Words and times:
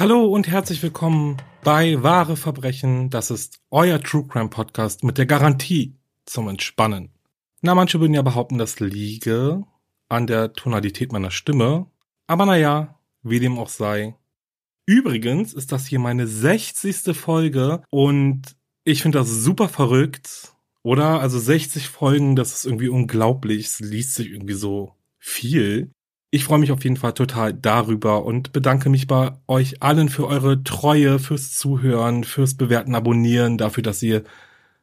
Hallo 0.00 0.24
und 0.24 0.48
herzlich 0.48 0.82
willkommen 0.82 1.36
bei 1.62 2.02
Wahre 2.02 2.34
Verbrechen. 2.34 3.10
Das 3.10 3.30
ist 3.30 3.60
euer 3.70 4.00
True 4.00 4.26
Crime 4.26 4.48
Podcast 4.48 5.04
mit 5.04 5.18
der 5.18 5.26
Garantie 5.26 5.98
zum 6.24 6.48
Entspannen. 6.48 7.10
Na, 7.60 7.74
manche 7.74 8.00
würden 8.00 8.14
ja 8.14 8.22
behaupten, 8.22 8.56
das 8.56 8.80
liege 8.80 9.62
an 10.08 10.26
der 10.26 10.54
Tonalität 10.54 11.12
meiner 11.12 11.30
Stimme. 11.30 11.84
Aber 12.26 12.46
naja, 12.46 12.98
wie 13.22 13.40
dem 13.40 13.58
auch 13.58 13.68
sei. 13.68 14.16
Übrigens 14.86 15.52
ist 15.52 15.70
das 15.70 15.86
hier 15.86 15.98
meine 15.98 16.26
60. 16.26 17.14
Folge 17.14 17.82
und 17.90 18.56
ich 18.84 19.02
finde 19.02 19.18
das 19.18 19.28
super 19.28 19.68
verrückt. 19.68 20.54
Oder? 20.82 21.20
Also 21.20 21.38
60 21.38 21.88
Folgen, 21.88 22.36
das 22.36 22.54
ist 22.54 22.64
irgendwie 22.64 22.88
unglaublich. 22.88 23.66
Es 23.66 23.80
liest 23.80 24.14
sich 24.14 24.30
irgendwie 24.30 24.54
so 24.54 24.94
viel. 25.18 25.90
Ich 26.32 26.44
freue 26.44 26.60
mich 26.60 26.70
auf 26.70 26.84
jeden 26.84 26.96
Fall 26.96 27.12
total 27.12 27.52
darüber 27.52 28.24
und 28.24 28.52
bedanke 28.52 28.88
mich 28.88 29.08
bei 29.08 29.32
euch 29.48 29.82
allen 29.82 30.08
für 30.08 30.28
eure 30.28 30.62
Treue, 30.62 31.18
fürs 31.18 31.58
Zuhören, 31.58 32.22
fürs 32.22 32.54
Bewerten, 32.54 32.94
Abonnieren, 32.94 33.58
dafür, 33.58 33.82
dass 33.82 34.00
ihr 34.00 34.22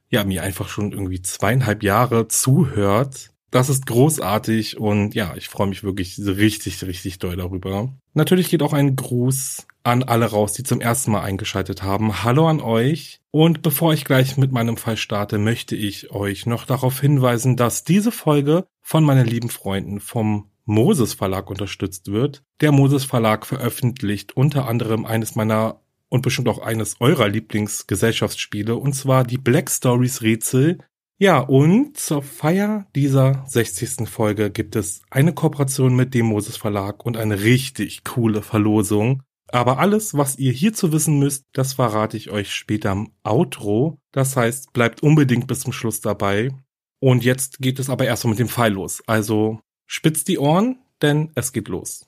ja 0.09 0.25
mir 0.25 0.43
einfach 0.43 0.67
schon 0.67 0.91
irgendwie 0.91 1.21
zweieinhalb 1.21 1.83
Jahre 1.83 2.27
zuhört. 2.27 3.31
Das 3.49 3.69
ist 3.69 3.85
großartig 3.85 4.77
und 4.77 5.15
ja, 5.15 5.35
ich 5.37 5.47
freue 5.47 5.67
mich 5.67 5.85
wirklich 5.85 6.19
richtig, 6.19 6.83
richtig 6.83 7.19
doll 7.19 7.37
darüber. 7.37 7.93
Natürlich 8.13 8.49
geht 8.49 8.61
auch 8.61 8.73
ein 8.73 8.97
Gruß 8.97 9.67
an 9.83 10.03
alle 10.03 10.25
raus, 10.25 10.51
die 10.51 10.63
zum 10.63 10.81
ersten 10.81 11.11
Mal 11.11 11.21
eingeschaltet 11.21 11.81
haben. 11.81 12.25
Hallo 12.25 12.49
an 12.49 12.59
euch. 12.59 13.21
Und 13.31 13.61
bevor 13.61 13.93
ich 13.93 14.03
gleich 14.03 14.35
mit 14.35 14.51
meinem 14.51 14.75
Fall 14.75 14.97
starte, 14.97 15.37
möchte 15.37 15.77
ich 15.77 16.11
euch 16.11 16.45
noch 16.45 16.65
darauf 16.65 16.99
hinweisen, 16.99 17.55
dass 17.55 17.85
diese 17.85 18.11
Folge 18.11 18.65
von 18.81 19.05
meinen 19.05 19.25
lieben 19.25 19.49
Freunden 19.49 20.01
vom 20.01 20.49
Moses 20.67 21.13
Verlag 21.13 21.49
unterstützt 21.49 22.11
wird. 22.11 22.43
Der 22.61 22.71
Moses 22.71 23.05
Verlag 23.05 23.45
veröffentlicht 23.45 24.35
unter 24.35 24.67
anderem 24.67 25.05
eines 25.05 25.35
meiner 25.35 25.81
und 26.09 26.21
bestimmt 26.21 26.49
auch 26.49 26.59
eines 26.59 26.97
eurer 26.99 27.27
Lieblingsgesellschaftsspiele, 27.27 28.75
und 28.75 28.93
zwar 28.93 29.23
die 29.23 29.37
Black 29.37 29.69
Stories 29.69 30.21
Rätsel. 30.21 30.79
Ja, 31.19 31.39
und 31.39 31.97
zur 31.97 32.21
Feier 32.21 32.85
dieser 32.95 33.43
60. 33.47 34.07
Folge 34.07 34.51
gibt 34.51 34.75
es 34.75 35.01
eine 35.09 35.33
Kooperation 35.33 35.95
mit 35.95 36.13
dem 36.13 36.27
Moses 36.27 36.57
Verlag 36.57 37.05
und 37.05 37.17
eine 37.17 37.41
richtig 37.41 38.03
coole 38.03 38.41
Verlosung. 38.41 39.23
Aber 39.49 39.79
alles, 39.79 40.15
was 40.15 40.37
ihr 40.37 40.51
hierzu 40.51 40.91
wissen 40.91 41.17
müsst, 41.17 41.45
das 41.53 41.73
verrate 41.73 42.17
ich 42.17 42.29
euch 42.29 42.51
später 42.51 42.91
im 42.91 43.11
Outro. 43.23 43.97
Das 44.11 44.35
heißt, 44.35 44.73
bleibt 44.73 45.01
unbedingt 45.01 45.47
bis 45.47 45.61
zum 45.61 45.71
Schluss 45.71 46.01
dabei. 46.01 46.51
Und 46.99 47.23
jetzt 47.23 47.59
geht 47.59 47.79
es 47.79 47.89
aber 47.89 48.05
erstmal 48.05 48.31
mit 48.31 48.39
dem 48.39 48.49
Pfeil 48.49 48.73
los. 48.73 49.01
Also 49.07 49.61
Spitzt 49.87 50.27
die 50.27 50.37
Ohren, 50.37 50.79
denn 51.01 51.31
es 51.35 51.53
geht 51.53 51.69
los. 51.69 52.05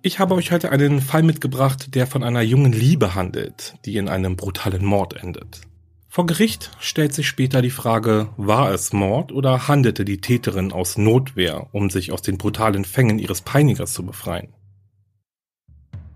Ich 0.00 0.18
habe 0.18 0.34
euch 0.34 0.50
heute 0.52 0.70
einen 0.70 1.02
Fall 1.02 1.22
mitgebracht, 1.22 1.94
der 1.94 2.06
von 2.06 2.22
einer 2.22 2.40
jungen 2.40 2.72
Liebe 2.72 3.14
handelt, 3.14 3.74
die 3.84 3.96
in 3.96 4.08
einem 4.08 4.36
brutalen 4.36 4.84
Mord 4.84 5.14
endet. 5.14 5.60
Vor 6.08 6.24
Gericht 6.24 6.70
stellt 6.80 7.12
sich 7.12 7.28
später 7.28 7.60
die 7.60 7.70
Frage, 7.70 8.30
war 8.38 8.72
es 8.72 8.94
Mord 8.94 9.32
oder 9.32 9.68
handelte 9.68 10.06
die 10.06 10.22
Täterin 10.22 10.72
aus 10.72 10.96
Notwehr, 10.96 11.68
um 11.72 11.90
sich 11.90 12.10
aus 12.10 12.22
den 12.22 12.38
brutalen 12.38 12.86
Fängen 12.86 13.18
ihres 13.18 13.42
Peinigers 13.42 13.92
zu 13.92 14.06
befreien? 14.06 14.54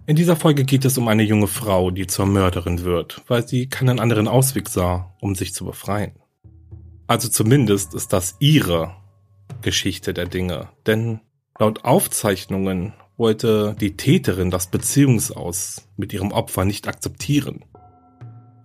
In 0.07 0.17
dieser 0.17 0.37
Folge 0.37 0.65
geht 0.65 0.87
es 0.87 0.97
um 0.97 1.07
eine 1.07 1.23
junge 1.23 1.49
Frau, 1.49 1.91
die 1.91 2.07
zur 2.07 2.25
Mörderin 2.25 2.85
wird, 2.85 3.23
weil 3.29 3.47
sie 3.47 3.69
keinen 3.69 4.01
anderen 4.01 4.27
Ausweg 4.27 4.71
sah, 4.71 5.15
um 5.21 5.35
sich 5.35 5.53
zu 5.53 5.67
befreien. 5.67 6.13
Also 7.07 7.29
zumindest 7.29 7.93
ist 7.93 8.13
das 8.13 8.37
ihre 8.39 9.00
Geschichte 9.63 10.15
der 10.15 10.27
Dinge. 10.27 10.69
Denn 10.87 11.21
laut 11.59 11.85
Aufzeichnungen 11.85 12.95
wollte 13.17 13.77
die 13.79 13.97
Täterin 13.97 14.51
das 14.51 14.69
Beziehungsaus 14.71 15.87
mit 15.97 16.13
ihrem 16.13 16.33
Opfer 16.33 16.65
nicht 16.65 16.89
akzeptieren. 16.89 17.65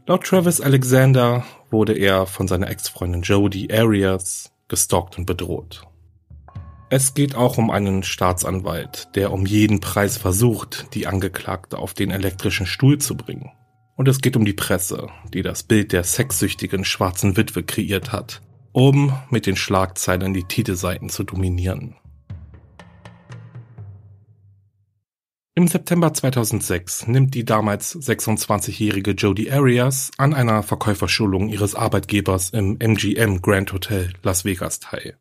Laut 0.08 0.24
Travis 0.24 0.62
Alexander 0.62 1.46
wurde 1.72 1.94
er 1.94 2.26
von 2.26 2.48
seiner 2.48 2.70
Ex-Freundin 2.70 3.22
Jodie 3.22 3.74
Arias 3.74 4.54
gestalkt 4.68 5.18
und 5.18 5.26
bedroht. 5.26 5.84
Es 6.90 7.16
geht 7.16 7.36
auch 7.36 7.58
um 7.58 7.72
einen 7.72 8.04
Staatsanwalt, 8.04 9.10
der 9.16 9.34
um 9.34 9.46
jeden 9.46 9.82
Preis 9.82 10.18
versucht, 10.18 10.94
die 10.94 11.08
Angeklagte 11.08 11.78
auf 11.80 11.94
den 11.94 12.12
elektrischen 12.12 12.66
Stuhl 12.66 13.00
zu 13.00 13.18
bringen. 13.18 13.52
Und 13.98 14.08
es 14.08 14.22
geht 14.22 14.38
um 14.38 14.46
die 14.46 14.54
Presse, 14.54 15.10
die 15.34 15.42
das 15.42 15.64
Bild 15.64 15.92
der 15.92 16.04
sexsüchtigen 16.04 16.86
schwarzen 16.86 17.36
Witwe 17.36 17.64
kreiert 17.64 18.12
hat 18.12 18.42
um 18.76 19.18
mit 19.30 19.46
den 19.46 19.56
Schlagzeilen 19.56 20.34
die 20.34 20.44
Titelseiten 20.44 21.08
zu 21.08 21.24
dominieren. 21.24 21.96
Im 25.56 25.70
September 25.70 26.14
2006 26.14 27.08
nimmt 27.08 27.34
die 27.36 27.46
damals 27.46 27.96
26-jährige 27.96 29.12
Jodie 29.12 29.50
Arias 29.50 30.12
an 30.18 30.34
einer 30.34 30.62
Verkäuferschulung 30.62 31.48
ihres 31.48 31.74
Arbeitgebers 31.74 32.50
im 32.50 32.78
MGM 32.78 33.42
Grand 33.42 33.72
Hotel 33.72 34.12
Las 34.24 34.44
Vegas 34.44 34.82
teil. 34.82 35.18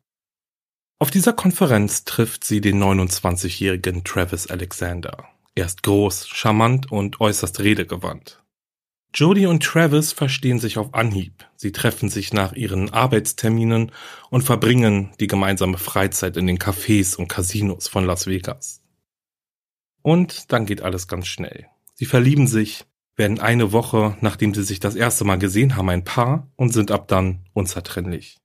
Auf 0.99 1.09
dieser 1.09 1.31
Konferenz 1.31 2.03
trifft 2.03 2.43
sie 2.43 2.59
den 2.59 2.83
29-jährigen 2.83 4.03
Travis 4.03 4.47
Alexander. 4.47 5.29
Er 5.55 5.67
ist 5.67 5.81
groß, 5.81 6.27
charmant 6.27 6.91
und 6.91 7.21
äußerst 7.21 7.61
redegewandt. 7.61 8.44
Jodie 9.13 9.45
und 9.45 9.63
Travis 9.63 10.11
verstehen 10.11 10.59
sich 10.59 10.77
auf 10.77 10.93
Anhieb. 10.93 11.45
Sie 11.55 11.71
treffen 11.71 12.09
sich 12.09 12.33
nach 12.33 12.53
ihren 12.53 12.91
Arbeitsterminen 12.91 13.91
und 14.29 14.41
verbringen 14.43 15.13
die 15.19 15.27
gemeinsame 15.27 15.77
Freizeit 15.77 16.35
in 16.37 16.47
den 16.47 16.59
Cafés 16.59 17.15
und 17.15 17.27
Casinos 17.27 17.87
von 17.87 18.05
Las 18.05 18.27
Vegas. 18.27 18.81
Und 20.01 20.51
dann 20.51 20.65
geht 20.65 20.81
alles 20.81 21.07
ganz 21.07 21.27
schnell. 21.27 21.67
Sie 21.93 22.05
verlieben 22.05 22.47
sich, 22.47 22.85
werden 23.15 23.39
eine 23.39 23.71
Woche, 23.71 24.17
nachdem 24.19 24.53
sie 24.53 24.63
sich 24.63 24.79
das 24.79 24.95
erste 24.95 25.23
Mal 25.23 25.39
gesehen 25.39 25.77
haben, 25.77 25.89
ein 25.89 26.03
Paar 26.03 26.51
und 26.57 26.73
sind 26.73 26.91
ab 26.91 27.07
dann 27.07 27.45
unzertrennlich. 27.53 28.37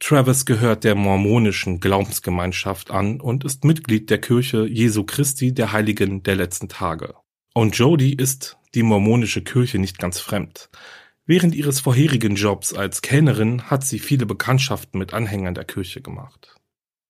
Travis 0.00 0.46
gehört 0.46 0.84
der 0.84 0.94
mormonischen 0.94 1.80
Glaubensgemeinschaft 1.80 2.90
an 2.90 3.20
und 3.20 3.44
ist 3.44 3.64
Mitglied 3.64 4.10
der 4.10 4.20
Kirche 4.20 4.66
Jesu 4.66 5.04
Christi 5.04 5.52
der 5.52 5.72
Heiligen 5.72 6.22
der 6.22 6.36
letzten 6.36 6.68
Tage. 6.68 7.14
Und 7.58 7.76
Jodie 7.76 8.14
ist 8.14 8.56
die 8.76 8.84
mormonische 8.84 9.42
Kirche 9.42 9.80
nicht 9.80 9.98
ganz 9.98 10.20
fremd. 10.20 10.70
Während 11.26 11.56
ihres 11.56 11.80
vorherigen 11.80 12.36
Jobs 12.36 12.72
als 12.72 13.02
Kellnerin 13.02 13.62
hat 13.62 13.84
sie 13.84 13.98
viele 13.98 14.26
Bekanntschaften 14.26 14.96
mit 14.96 15.12
Anhängern 15.12 15.54
der 15.54 15.64
Kirche 15.64 16.00
gemacht. 16.00 16.54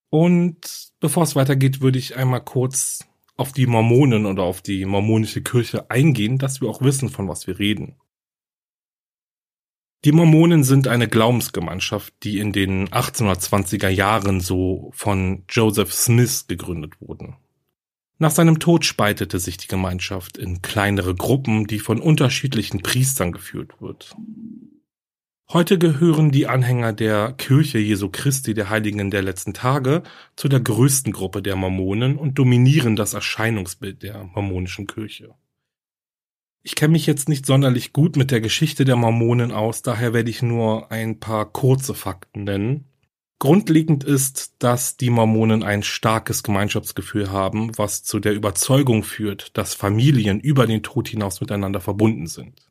Und 0.08 0.88
bevor 1.00 1.24
es 1.24 1.36
weitergeht, 1.36 1.82
würde 1.82 1.98
ich 1.98 2.16
einmal 2.16 2.42
kurz 2.42 3.00
auf 3.36 3.52
die 3.52 3.66
Mormonen 3.66 4.24
oder 4.24 4.44
auf 4.44 4.62
die 4.62 4.86
mormonische 4.86 5.42
Kirche 5.42 5.90
eingehen, 5.90 6.38
dass 6.38 6.62
wir 6.62 6.70
auch 6.70 6.80
wissen, 6.80 7.10
von 7.10 7.28
was 7.28 7.46
wir 7.46 7.58
reden. 7.58 7.96
Die 10.06 10.12
Mormonen 10.12 10.64
sind 10.64 10.88
eine 10.88 11.08
Glaubensgemeinschaft, 11.08 12.14
die 12.22 12.38
in 12.38 12.54
den 12.54 12.88
1820er 12.88 13.90
Jahren 13.90 14.40
so 14.40 14.92
von 14.94 15.44
Joseph 15.50 15.92
Smith 15.92 16.46
gegründet 16.46 17.02
wurden. 17.02 17.36
Nach 18.20 18.32
seinem 18.32 18.58
Tod 18.58 18.84
spaltete 18.84 19.38
sich 19.38 19.58
die 19.58 19.68
Gemeinschaft 19.68 20.38
in 20.38 20.60
kleinere 20.60 21.14
Gruppen, 21.14 21.68
die 21.68 21.78
von 21.78 22.00
unterschiedlichen 22.00 22.82
Priestern 22.82 23.30
geführt 23.30 23.80
wird. 23.80 24.16
Heute 25.50 25.78
gehören 25.78 26.30
die 26.30 26.46
Anhänger 26.46 26.92
der 26.92 27.32
Kirche 27.32 27.78
Jesu 27.78 28.10
Christi 28.10 28.52
der 28.54 28.68
Heiligen 28.68 29.10
der 29.10 29.22
letzten 29.22 29.54
Tage 29.54 30.02
zu 30.36 30.48
der 30.48 30.60
größten 30.60 31.12
Gruppe 31.12 31.42
der 31.42 31.56
Mormonen 31.56 32.18
und 32.18 32.38
dominieren 32.38 32.96
das 32.96 33.14
Erscheinungsbild 33.14 34.02
der 34.02 34.24
mormonischen 34.24 34.86
Kirche. 34.86 35.34
Ich 36.62 36.74
kenne 36.74 36.92
mich 36.92 37.06
jetzt 37.06 37.30
nicht 37.30 37.46
sonderlich 37.46 37.94
gut 37.94 38.16
mit 38.16 38.30
der 38.30 38.42
Geschichte 38.42 38.84
der 38.84 38.96
Mormonen 38.96 39.52
aus, 39.52 39.80
daher 39.80 40.12
werde 40.12 40.28
ich 40.28 40.42
nur 40.42 40.90
ein 40.90 41.18
paar 41.18 41.50
kurze 41.50 41.94
Fakten 41.94 42.44
nennen. 42.44 42.84
Grundlegend 43.40 44.02
ist, 44.02 44.54
dass 44.58 44.96
die 44.96 45.10
Mormonen 45.10 45.62
ein 45.62 45.84
starkes 45.84 46.42
Gemeinschaftsgefühl 46.42 47.30
haben, 47.30 47.76
was 47.78 48.02
zu 48.02 48.18
der 48.18 48.34
Überzeugung 48.34 49.04
führt, 49.04 49.56
dass 49.56 49.74
Familien 49.74 50.40
über 50.40 50.66
den 50.66 50.82
Tod 50.82 51.08
hinaus 51.08 51.40
miteinander 51.40 51.80
verbunden 51.80 52.26
sind. 52.26 52.68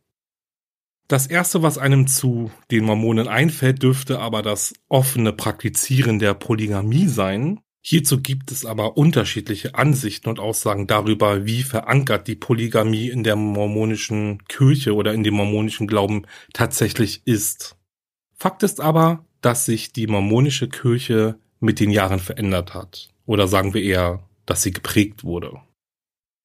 Das 1.08 1.26
erste, 1.26 1.64
was 1.64 1.78
einem 1.78 2.06
zu 2.08 2.52
den 2.70 2.84
Mormonen 2.84 3.30
einfällt, 3.30 3.82
dürfte 3.82 4.20
aber 4.20 4.42
das 4.42 4.74
offene 4.90 5.32
Praktizieren 5.32 6.20
der 6.20 6.34
Polygamie 6.34 7.08
sein. 7.08 7.62
Hierzu 7.80 8.22
gibt 8.22 8.52
es 8.52 8.66
aber 8.66 8.98
unterschiedliche 8.98 9.76
Ansichten 9.76 10.28
und 10.28 10.42
Aussagen 10.42 10.86
darüber, 10.86 11.46
wie 11.46 11.64
verankert 11.64 12.28
die 12.28 12.36
Polygamie 12.36 13.08
in 13.08 13.24
der 13.24 13.38
mormonischen 13.38 14.44
Kirche 14.50 14.94
oder 14.94 15.14
in 15.14 15.24
dem 15.24 15.36
mormonischen 15.36 15.88
Glauben 15.88 16.26
tatsächlich 16.52 17.22
ist. 17.24 17.78
Fakt 18.36 18.64
ist 18.64 18.82
aber, 18.82 19.24
dass 19.42 19.66
sich 19.66 19.94
die 19.94 20.08
mormonische 20.08 20.70
Kirche 20.70 21.38
mit 21.60 21.80
den 21.80 21.92
Jahren 21.92 22.20
verändert 22.20 22.74
hat. 22.74 23.10
Oder 23.26 23.48
sagen 23.48 23.74
wir 23.74 23.82
eher, 23.82 24.24
dass 24.46 24.64
sie 24.64 24.72
geprägt 24.72 25.24
wurde. 25.24 25.60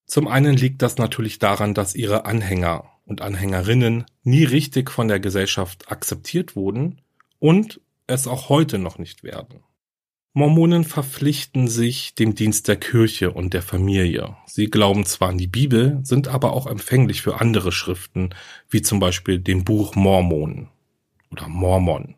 Zum 0.06 0.28
einen 0.28 0.56
liegt 0.56 0.82
das 0.82 0.98
natürlich 0.98 1.38
daran, 1.38 1.74
dass 1.74 1.94
ihre 1.94 2.24
Anhänger 2.24 2.84
und 3.06 3.22
Anhängerinnen 3.22 4.04
nie 4.22 4.44
richtig 4.44 4.90
von 4.90 5.08
der 5.08 5.20
Gesellschaft 5.20 5.90
akzeptiert 5.90 6.56
wurden 6.56 7.00
und 7.38 7.80
es 8.06 8.26
auch 8.26 8.48
heute 8.48 8.78
noch 8.78 8.98
nicht 8.98 9.22
werden. 9.22 9.60
Mormonen 10.34 10.84
verpflichten 10.84 11.68
sich 11.68 12.14
dem 12.14 12.34
Dienst 12.34 12.66
der 12.66 12.76
Kirche 12.76 13.32
und 13.32 13.52
der 13.52 13.60
Familie. 13.60 14.36
Sie 14.46 14.66
glauben 14.70 15.04
zwar 15.04 15.28
an 15.28 15.36
die 15.36 15.46
Bibel, 15.46 16.00
sind 16.04 16.26
aber 16.28 16.54
auch 16.54 16.66
empfänglich 16.66 17.20
für 17.20 17.38
andere 17.38 17.70
Schriften, 17.70 18.30
wie 18.70 18.80
zum 18.80 18.98
Beispiel 18.98 19.38
dem 19.38 19.64
Buch 19.64 19.94
Mormon 19.94 20.68
oder 21.30 21.48
Mormon. 21.48 22.14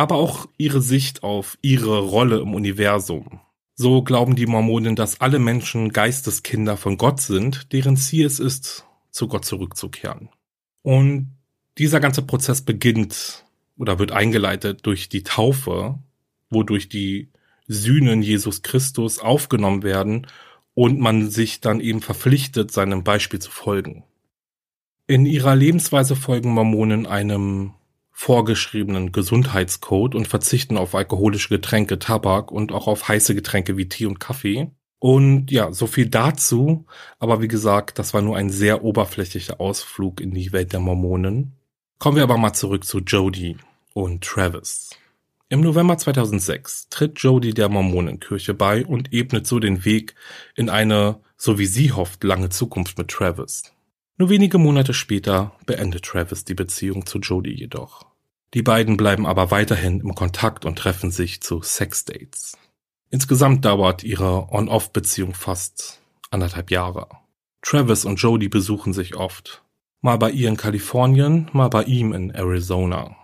Aber 0.00 0.14
auch 0.14 0.48
ihre 0.56 0.80
Sicht 0.80 1.22
auf 1.22 1.58
ihre 1.60 1.98
Rolle 1.98 2.40
im 2.40 2.54
Universum. 2.54 3.40
So 3.74 4.02
glauben 4.02 4.34
die 4.34 4.46
Mormonen, 4.46 4.96
dass 4.96 5.20
alle 5.20 5.38
Menschen 5.38 5.92
Geisteskinder 5.92 6.78
von 6.78 6.96
Gott 6.96 7.20
sind, 7.20 7.70
deren 7.74 7.98
Ziel 7.98 8.24
es 8.24 8.40
ist, 8.40 8.86
zu 9.10 9.28
Gott 9.28 9.44
zurückzukehren. 9.44 10.30
Und 10.80 11.36
dieser 11.76 12.00
ganze 12.00 12.22
Prozess 12.22 12.62
beginnt 12.62 13.44
oder 13.76 13.98
wird 13.98 14.10
eingeleitet 14.10 14.86
durch 14.86 15.10
die 15.10 15.22
Taufe, 15.22 15.98
wodurch 16.48 16.88
die 16.88 17.28
Sühnen 17.68 18.22
Jesus 18.22 18.62
Christus 18.62 19.18
aufgenommen 19.18 19.82
werden 19.82 20.28
und 20.72 20.98
man 20.98 21.28
sich 21.28 21.60
dann 21.60 21.78
eben 21.78 22.00
verpflichtet, 22.00 22.70
seinem 22.70 23.04
Beispiel 23.04 23.38
zu 23.38 23.50
folgen. 23.50 24.04
In 25.06 25.26
ihrer 25.26 25.54
Lebensweise 25.56 26.16
folgen 26.16 26.54
Mormonen 26.54 27.06
einem 27.06 27.74
vorgeschriebenen 28.20 29.12
Gesundheitscode 29.12 30.14
und 30.14 30.28
verzichten 30.28 30.76
auf 30.76 30.94
alkoholische 30.94 31.48
Getränke, 31.48 31.98
Tabak 31.98 32.52
und 32.52 32.70
auch 32.70 32.86
auf 32.86 33.08
heiße 33.08 33.34
Getränke 33.34 33.78
wie 33.78 33.88
Tee 33.88 34.04
und 34.04 34.20
Kaffee. 34.20 34.70
Und 34.98 35.50
ja, 35.50 35.72
so 35.72 35.86
viel 35.86 36.06
dazu. 36.06 36.84
Aber 37.18 37.40
wie 37.40 37.48
gesagt, 37.48 37.98
das 37.98 38.12
war 38.12 38.20
nur 38.20 38.36
ein 38.36 38.50
sehr 38.50 38.84
oberflächlicher 38.84 39.58
Ausflug 39.58 40.20
in 40.20 40.32
die 40.32 40.52
Welt 40.52 40.74
der 40.74 40.80
Mormonen. 40.80 41.54
Kommen 41.98 42.16
wir 42.16 42.22
aber 42.22 42.36
mal 42.36 42.52
zurück 42.52 42.84
zu 42.84 42.98
Jody 42.98 43.56
und 43.94 44.22
Travis. 44.22 44.90
Im 45.48 45.62
November 45.62 45.96
2006 45.96 46.90
tritt 46.90 47.20
Jody 47.20 47.54
der 47.54 47.70
Mormonenkirche 47.70 48.52
bei 48.52 48.84
und 48.84 49.14
ebnet 49.14 49.46
so 49.46 49.60
den 49.60 49.86
Weg 49.86 50.14
in 50.54 50.68
eine, 50.68 51.20
so 51.38 51.58
wie 51.58 51.64
sie 51.64 51.92
hofft, 51.92 52.22
lange 52.22 52.50
Zukunft 52.50 52.98
mit 52.98 53.08
Travis. 53.08 53.72
Nur 54.18 54.28
wenige 54.28 54.58
Monate 54.58 54.92
später 54.92 55.52
beendet 55.64 56.04
Travis 56.04 56.44
die 56.44 56.52
Beziehung 56.52 57.06
zu 57.06 57.18
Jody 57.18 57.54
jedoch. 57.54 58.09
Die 58.54 58.62
beiden 58.62 58.96
bleiben 58.96 59.26
aber 59.26 59.50
weiterhin 59.50 60.00
im 60.00 60.14
Kontakt 60.14 60.64
und 60.64 60.76
treffen 60.76 61.10
sich 61.10 61.40
zu 61.40 61.62
Sexdates. 61.62 62.56
Insgesamt 63.10 63.64
dauert 63.64 64.02
ihre 64.02 64.52
On-Off-Beziehung 64.52 65.34
fast 65.34 66.00
anderthalb 66.30 66.70
Jahre. 66.70 67.08
Travis 67.62 68.04
und 68.04 68.16
Jody 68.16 68.48
besuchen 68.48 68.92
sich 68.92 69.16
oft. 69.16 69.62
Mal 70.00 70.16
bei 70.16 70.30
ihr 70.30 70.48
in 70.48 70.56
Kalifornien, 70.56 71.48
mal 71.52 71.68
bei 71.68 71.84
ihm 71.84 72.12
in 72.12 72.30
Arizona. 72.30 73.16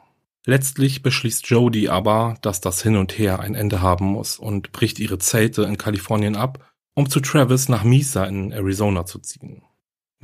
Letztlich 0.44 1.02
beschließt 1.02 1.49
Jody 1.49 1.88
aber, 1.88 2.37
dass 2.43 2.61
das 2.61 2.82
Hin 2.82 2.96
und 2.96 3.19
Her 3.19 3.40
ein 3.40 3.55
Ende 3.55 3.81
haben 3.81 4.06
muss 4.06 4.38
und 4.38 4.70
bricht 4.73 5.00
ihre 5.00 5.19
Zelte 5.19 5.62
in 5.62 5.78
Kalifornien 5.78 6.37
ab, 6.37 6.73
um 6.94 7.08
zu 7.08 7.20
Travis 7.20 7.69
nach 7.69 7.82
Mesa 7.82 8.25
in 8.25 8.52
Arizona 8.52 9.06
zu 9.06 9.19
ziehen. 9.19 9.62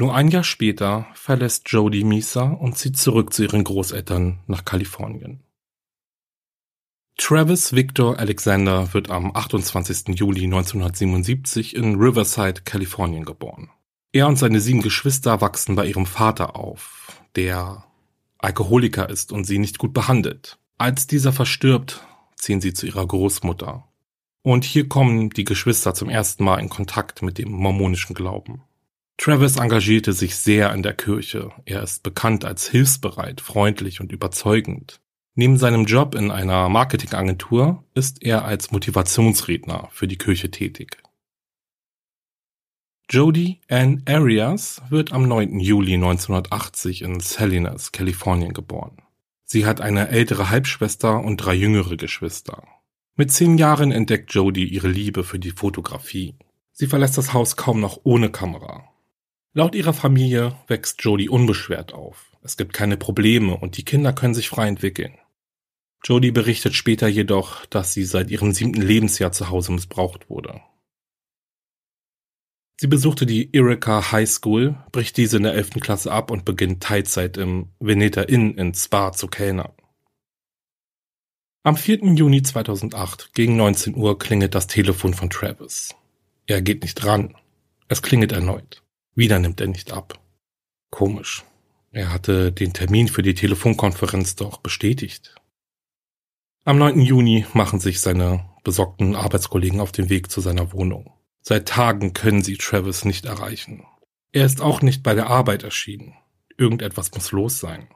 Nur 0.03 0.17
ein 0.17 0.27
Jahr 0.27 0.43
später 0.43 1.07
verlässt 1.15 1.71
Jody 1.71 2.03
Mesa 2.03 2.43
und 2.43 2.77
zieht 2.77 2.97
zurück 2.97 3.33
zu 3.33 3.45
ihren 3.45 3.63
Großeltern 3.63 4.41
nach 4.49 4.65
Kalifornien. 4.65 5.45
Travis 7.17 7.73
Victor 7.73 8.19
Alexander 8.19 8.93
wird 8.95 9.11
am 9.11 9.31
28. 9.33 10.19
Juli 10.19 10.43
1977 10.47 11.77
in 11.77 12.01
Riverside, 12.01 12.63
Kalifornien 12.63 13.25
geboren. 13.25 13.71
Er 14.11 14.27
und 14.27 14.41
seine 14.41 14.59
sieben 14.59 14.83
Geschwister 14.83 15.41
wachsen 15.41 15.77
bei 15.77 15.87
ihrem 15.87 16.07
Vater 16.07 16.57
auf, 16.57 17.23
der 17.37 17.85
Alkoholiker 18.39 19.09
ist 19.09 19.31
und 19.31 19.45
sie 19.45 19.59
nicht 19.59 19.79
gut 19.79 19.93
behandelt. 19.93 20.59
Als 20.79 21.07
dieser 21.07 21.33
verstirbt, 21.33 22.05
ziehen 22.35 22.61
sie 22.61 22.73
zu 22.73 22.87
ihrer 22.87 23.07
Großmutter. 23.07 23.87
Und 24.43 24.65
hier 24.65 24.89
kommen 24.89 25.31
die 25.31 25.45
Geschwister 25.45 25.95
zum 25.95 26.09
ersten 26.09 26.43
Mal 26.43 26.59
in 26.59 26.71
Kontakt 26.71 27.23
mit 27.23 27.39
dem 27.39 27.53
mormonischen 27.53 28.17
Glauben. 28.17 28.65
Travis 29.19 29.57
engagierte 29.57 30.13
sich 30.13 30.37
sehr 30.37 30.73
in 30.73 30.83
der 30.83 30.95
Kirche. 30.95 31.53
Er 31.65 31.83
ist 31.83 32.03
bekannt 32.03 32.45
als 32.45 32.69
hilfsbereit, 32.69 33.41
freundlich 33.41 34.01
und 34.01 34.13
überzeugend. 34.13 35.01
Neben 35.35 35.57
seinem 35.57 35.87
Job 35.87 36.15
in 36.15 36.31
einer 36.31 36.69
Marketingagentur 36.69 37.85
ist 37.95 38.23
er 38.23 38.45
als 38.45 38.71
Motivationsredner 38.71 39.89
für 39.91 40.07
die 40.07 40.19
Kirche 40.19 40.51
tätig. 40.51 40.99
Jody 43.11 43.61
Ann 43.69 44.03
Arias 44.07 44.83
wird 44.89 45.13
am 45.13 45.29
9. 45.29 45.61
Juli 45.61 45.95
1980 45.95 47.03
in 47.03 47.21
Salinas, 47.21 47.93
Kalifornien 47.93 48.53
geboren. 48.53 49.03
Sie 49.45 49.67
hat 49.67 49.81
eine 49.81 50.09
ältere 50.09 50.49
Halbschwester 50.49 51.23
und 51.23 51.37
drei 51.37 51.55
jüngere 51.55 51.97
Geschwister. 51.97 52.63
Mit 53.17 53.31
zehn 53.31 53.59
Jahren 53.59 53.93
entdeckt 53.93 54.33
Jody 54.33 54.65
ihre 54.65 54.89
Liebe 54.89 55.25
für 55.25 55.39
die 55.39 55.51
Fotografie. 55.51 56.35
Sie 56.73 56.87
verlässt 56.87 57.19
das 57.19 57.35
Haus 57.35 57.57
kaum 57.57 57.81
noch 57.81 58.01
ohne 58.05 58.31
Kamera. 58.31 58.92
Laut 59.55 59.75
ihrer 59.75 59.93
Familie 59.93 60.57
wächst 60.67 61.03
Jody 61.03 61.29
unbeschwert 61.29 61.93
auf. 61.93 62.37
Es 62.43 62.57
gibt 62.57 62.73
keine 62.73 62.97
Probleme 62.97 63.57
und 63.57 63.77
die 63.77 63.85
Kinder 63.85 64.13
können 64.15 64.35
sich 64.35 64.49
frei 64.49 64.67
entwickeln. 64.67 65.19
Jody 66.05 66.31
berichtet 66.31 66.75
später 66.75 67.07
jedoch, 67.07 67.67
dass 67.67 67.93
sie 67.93 68.05
seit 68.05 68.31
ihrem 68.31 68.53
siebten 68.53 68.81
Lebensjahr 68.81 69.31
zu 69.31 69.51
Hause 69.51 69.73
missbraucht 69.73 70.31
wurde. 70.31 70.61
Sie 72.81 72.89
besuchte 72.89 73.27
die 73.27 73.55
Erika 73.55 74.11
High 74.11 74.29
School, 74.29 74.77
bricht 74.91 75.17
diese 75.17 75.37
in 75.37 75.45
der 75.45 75.55
11. 75.55 75.75
Klasse 75.81 76.11
ab 76.11 76.31
und 76.33 76.45
beginnt 76.45 76.83
Teilzeit 76.83 77.37
im 77.37 77.69
Veneta 77.79 78.23
Inn 78.23 78.57
in 78.57 78.75
Spa 78.75 79.13
zu 79.13 79.29
kellnern. 79.29 79.73
Am 81.63 81.77
4. 81.77 82.15
Juni 82.15 82.43
2008 82.43 83.35
gegen 83.35 83.57
19 83.57 83.95
Uhr 83.95 84.19
klingelt 84.19 84.57
das 84.57 84.67
Telefon 84.67 85.15
von 85.15 85.31
Travis. 85.31 85.95
Er 86.47 86.61
geht 86.61 86.83
nicht 86.83 87.05
ran. 87.05 87.37
Es 87.87 88.03
klingelt 88.03 88.33
erneut. 88.33 88.82
Wieder 89.15 89.39
nimmt 89.39 89.61
er 89.61 89.67
nicht 89.67 89.93
ab. 89.93 90.19
Komisch. 90.91 91.45
Er 91.91 92.13
hatte 92.13 92.53
den 92.53 92.73
Termin 92.73 93.09
für 93.09 93.23
die 93.23 93.35
Telefonkonferenz 93.35 94.37
doch 94.37 94.59
bestätigt. 94.59 95.35
Am 96.65 96.79
9. 96.79 97.01
Juni 97.01 97.45
machen 97.53 97.81
sich 97.81 98.01
seine 98.01 98.49
besorgten 98.65 99.15
Arbeitskollegen 99.15 99.81
auf 99.81 99.93
den 99.93 100.09
Weg 100.09 100.31
zu 100.31 100.41
seiner 100.41 100.73
Wohnung. 100.73 101.13
Seit 101.43 101.69
Tagen 101.69 102.15
können 102.15 102.43
sie 102.43 102.57
Travis 102.57 103.05
nicht 103.05 103.27
erreichen. 103.27 103.85
Er 104.31 104.47
ist 104.47 104.63
auch 104.63 104.81
nicht 104.81 105.03
bei 105.03 105.15
der 105.15 105.27
Arbeit 105.27 105.65
erschienen. 105.65 106.15
Irgendetwas 106.57 107.13
muss 107.13 107.33
los 107.33 107.59
sein. 107.59 107.89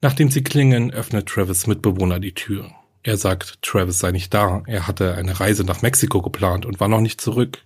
Nachdem 0.00 0.30
sie 0.30 0.42
klingen, 0.42 0.90
öffnet 0.90 1.28
Travis 1.28 1.66
Mitbewohner 1.66 2.18
die 2.18 2.34
Tür. 2.34 2.72
Er 3.02 3.16
sagt, 3.16 3.62
Travis 3.62 3.98
sei 3.98 4.12
nicht 4.12 4.32
da, 4.32 4.62
er 4.66 4.86
hatte 4.86 5.14
eine 5.14 5.38
Reise 5.38 5.64
nach 5.64 5.82
Mexiko 5.82 6.22
geplant 6.22 6.66
und 6.66 6.80
war 6.80 6.88
noch 6.88 7.00
nicht 7.00 7.20
zurück. 7.20 7.64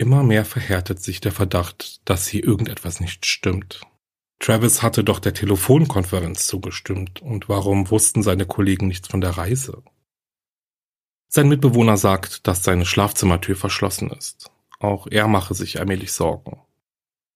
Immer 0.00 0.22
mehr 0.22 0.46
verhärtet 0.46 1.02
sich 1.02 1.20
der 1.20 1.30
Verdacht, 1.30 2.00
dass 2.06 2.26
hier 2.26 2.42
irgendetwas 2.42 3.00
nicht 3.00 3.26
stimmt. 3.26 3.82
Travis 4.38 4.82
hatte 4.82 5.04
doch 5.04 5.18
der 5.18 5.34
Telefonkonferenz 5.34 6.46
zugestimmt, 6.46 7.20
und 7.20 7.50
warum 7.50 7.90
wussten 7.90 8.22
seine 8.22 8.46
Kollegen 8.46 8.88
nichts 8.88 9.08
von 9.08 9.20
der 9.20 9.32
Reise? 9.36 9.82
Sein 11.28 11.50
Mitbewohner 11.50 11.98
sagt, 11.98 12.46
dass 12.46 12.64
seine 12.64 12.86
Schlafzimmertür 12.86 13.56
verschlossen 13.56 14.10
ist. 14.10 14.50
Auch 14.78 15.06
er 15.06 15.28
mache 15.28 15.52
sich 15.52 15.78
allmählich 15.78 16.12
Sorgen. 16.12 16.62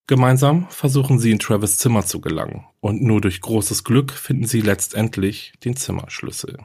Gemeinsam 0.07 0.67
versuchen 0.71 1.19
sie 1.19 1.29
in 1.29 1.37
Travis 1.37 1.77
Zimmer 1.77 2.03
zu 2.03 2.19
gelangen, 2.19 2.65
und 2.79 2.99
nur 2.99 3.21
durch 3.21 3.41
großes 3.41 3.83
Glück 3.83 4.11
finden 4.11 4.47
sie 4.47 4.61
letztendlich 4.61 5.53
den 5.63 5.75
Zimmerschlüssel. 5.75 6.57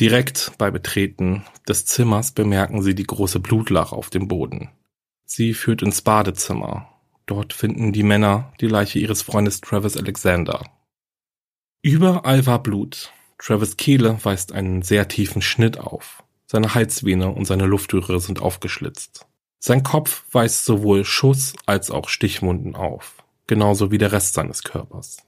Direkt 0.00 0.52
bei 0.58 0.70
Betreten 0.70 1.44
des 1.66 1.84
Zimmers 1.84 2.30
bemerken 2.30 2.82
sie 2.82 2.94
die 2.94 3.06
große 3.06 3.40
Blutlache 3.40 3.96
auf 3.96 4.10
dem 4.10 4.28
Boden. 4.28 4.70
Sie 5.24 5.54
führt 5.54 5.82
ins 5.82 6.02
Badezimmer. 6.02 6.88
Dort 7.26 7.52
finden 7.52 7.92
die 7.92 8.04
Männer 8.04 8.52
die 8.60 8.68
Leiche 8.68 9.00
ihres 9.00 9.22
Freundes 9.22 9.60
Travis 9.60 9.96
Alexander. 9.96 10.64
Überall 11.82 12.46
war 12.46 12.62
Blut. 12.62 13.12
Travis 13.38 13.76
Kehle 13.76 14.18
weist 14.22 14.52
einen 14.52 14.82
sehr 14.82 15.08
tiefen 15.08 15.42
Schnitt 15.42 15.78
auf. 15.78 16.22
Seine 16.46 16.74
Halsvene 16.74 17.30
und 17.30 17.44
seine 17.44 17.66
Luftröhre 17.66 18.20
sind 18.20 18.40
aufgeschlitzt. 18.40 19.26
Sein 19.58 19.82
Kopf 19.82 20.24
weist 20.32 20.64
sowohl 20.64 21.04
Schuss 21.04 21.54
als 21.66 21.90
auch 21.90 22.08
Stichwunden 22.08 22.74
auf, 22.76 23.22
genauso 23.48 23.90
wie 23.90 23.98
der 23.98 24.12
Rest 24.12 24.34
seines 24.34 24.62
Körpers. 24.62 25.18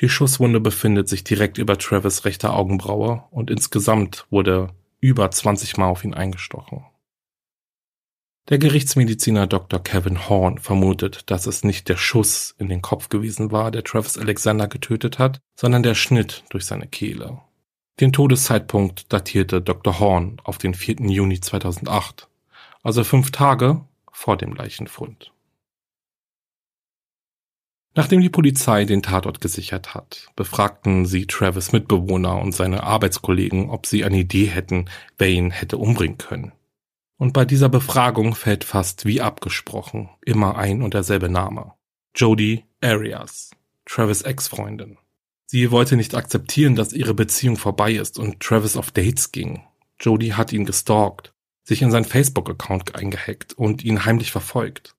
Die 0.00 0.08
Schusswunde 0.08 0.60
befindet 0.60 1.08
sich 1.08 1.24
direkt 1.24 1.58
über 1.58 1.76
Travis 1.76 2.24
rechter 2.24 2.54
Augenbraue 2.54 3.24
und 3.30 3.50
insgesamt 3.50 4.26
wurde 4.30 4.68
über 5.00 5.30
20 5.30 5.76
Mal 5.76 5.88
auf 5.88 6.04
ihn 6.04 6.14
eingestochen. 6.14 6.84
Der 8.48 8.58
Gerichtsmediziner 8.58 9.46
Dr. 9.46 9.82
Kevin 9.82 10.28
Horn 10.28 10.58
vermutet, 10.58 11.30
dass 11.30 11.46
es 11.46 11.64
nicht 11.64 11.88
der 11.88 11.96
Schuss 11.96 12.54
in 12.58 12.68
den 12.68 12.80
Kopf 12.80 13.08
gewesen 13.10 13.52
war, 13.52 13.70
der 13.70 13.84
Travis 13.84 14.16
Alexander 14.16 14.68
getötet 14.68 15.18
hat, 15.18 15.40
sondern 15.54 15.82
der 15.82 15.94
Schnitt 15.94 16.44
durch 16.48 16.64
seine 16.64 16.86
Kehle. 16.86 17.42
Den 18.00 18.12
Todeszeitpunkt 18.12 19.12
datierte 19.12 19.60
Dr. 19.60 19.98
Horn 19.98 20.40
auf 20.44 20.56
den 20.56 20.72
4. 20.72 20.96
Juni 21.10 21.40
2008, 21.40 22.28
also 22.82 23.04
fünf 23.04 23.32
Tage 23.32 23.84
vor 24.12 24.36
dem 24.36 24.54
Leichenfund. 24.54 25.32
Nachdem 27.98 28.20
die 28.20 28.28
Polizei 28.28 28.84
den 28.84 29.02
Tatort 29.02 29.40
gesichert 29.40 29.92
hat, 29.92 30.28
befragten 30.36 31.04
sie 31.04 31.26
Travis 31.26 31.72
Mitbewohner 31.72 32.40
und 32.40 32.54
seine 32.54 32.84
Arbeitskollegen, 32.84 33.70
ob 33.70 33.86
sie 33.86 34.04
eine 34.04 34.18
Idee 34.18 34.44
hätten, 34.44 34.84
wer 35.16 35.30
ihn 35.30 35.50
hätte 35.50 35.78
umbringen 35.78 36.16
können. 36.16 36.52
Und 37.16 37.32
bei 37.32 37.44
dieser 37.44 37.68
Befragung 37.68 38.36
fällt 38.36 38.62
fast 38.62 39.04
wie 39.04 39.20
abgesprochen 39.20 40.10
immer 40.24 40.56
ein 40.56 40.82
und 40.82 40.94
derselbe 40.94 41.28
Name. 41.28 41.72
Jody 42.14 42.62
Arias, 42.80 43.50
Travis 43.84 44.22
Ex-Freundin. 44.22 44.96
Sie 45.46 45.72
wollte 45.72 45.96
nicht 45.96 46.14
akzeptieren, 46.14 46.76
dass 46.76 46.92
ihre 46.92 47.14
Beziehung 47.14 47.56
vorbei 47.56 47.94
ist 47.94 48.16
und 48.20 48.38
Travis 48.38 48.76
auf 48.76 48.92
Dates 48.92 49.32
ging. 49.32 49.64
Jody 49.98 50.28
hat 50.28 50.52
ihn 50.52 50.66
gestalkt, 50.66 51.32
sich 51.64 51.82
in 51.82 51.90
seinen 51.90 52.04
Facebook-Account 52.04 52.94
eingehackt 52.94 53.54
und 53.54 53.82
ihn 53.82 54.04
heimlich 54.04 54.30
verfolgt. 54.30 54.94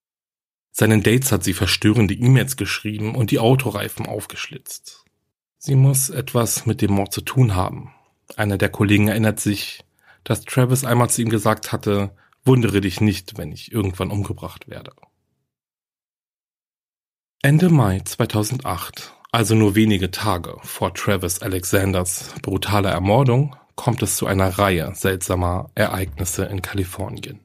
Seinen 0.71 1.03
Dates 1.03 1.31
hat 1.31 1.43
sie 1.43 1.53
verstörende 1.53 2.13
E-Mails 2.13 2.57
geschrieben 2.57 3.15
und 3.15 3.31
die 3.31 3.39
Autoreifen 3.39 4.05
aufgeschlitzt. 4.05 5.03
Sie 5.57 5.75
muss 5.75 6.09
etwas 6.09 6.65
mit 6.65 6.81
dem 6.81 6.93
Mord 6.93 7.11
zu 7.11 7.21
tun 7.21 7.55
haben. 7.55 7.93
Einer 8.37 8.57
der 8.57 8.69
Kollegen 8.69 9.07
erinnert 9.07 9.39
sich, 9.39 9.83
dass 10.23 10.45
Travis 10.45 10.85
einmal 10.85 11.09
zu 11.09 11.21
ihm 11.21 11.29
gesagt 11.29 11.71
hatte, 11.71 12.11
wundere 12.45 12.81
dich 12.81 13.01
nicht, 13.01 13.37
wenn 13.37 13.51
ich 13.51 13.71
irgendwann 13.71 14.11
umgebracht 14.11 14.69
werde. 14.69 14.93
Ende 17.41 17.69
Mai 17.69 18.01
2008, 18.01 19.13
also 19.31 19.55
nur 19.55 19.75
wenige 19.75 20.11
Tage 20.11 20.57
vor 20.61 20.93
Travis 20.93 21.41
Alexanders 21.41 22.33
brutaler 22.41 22.91
Ermordung, 22.91 23.55
kommt 23.75 24.01
es 24.03 24.17
zu 24.17 24.27
einer 24.27 24.59
Reihe 24.59 24.93
seltsamer 24.93 25.71
Ereignisse 25.73 26.45
in 26.45 26.61
Kalifornien. 26.61 27.39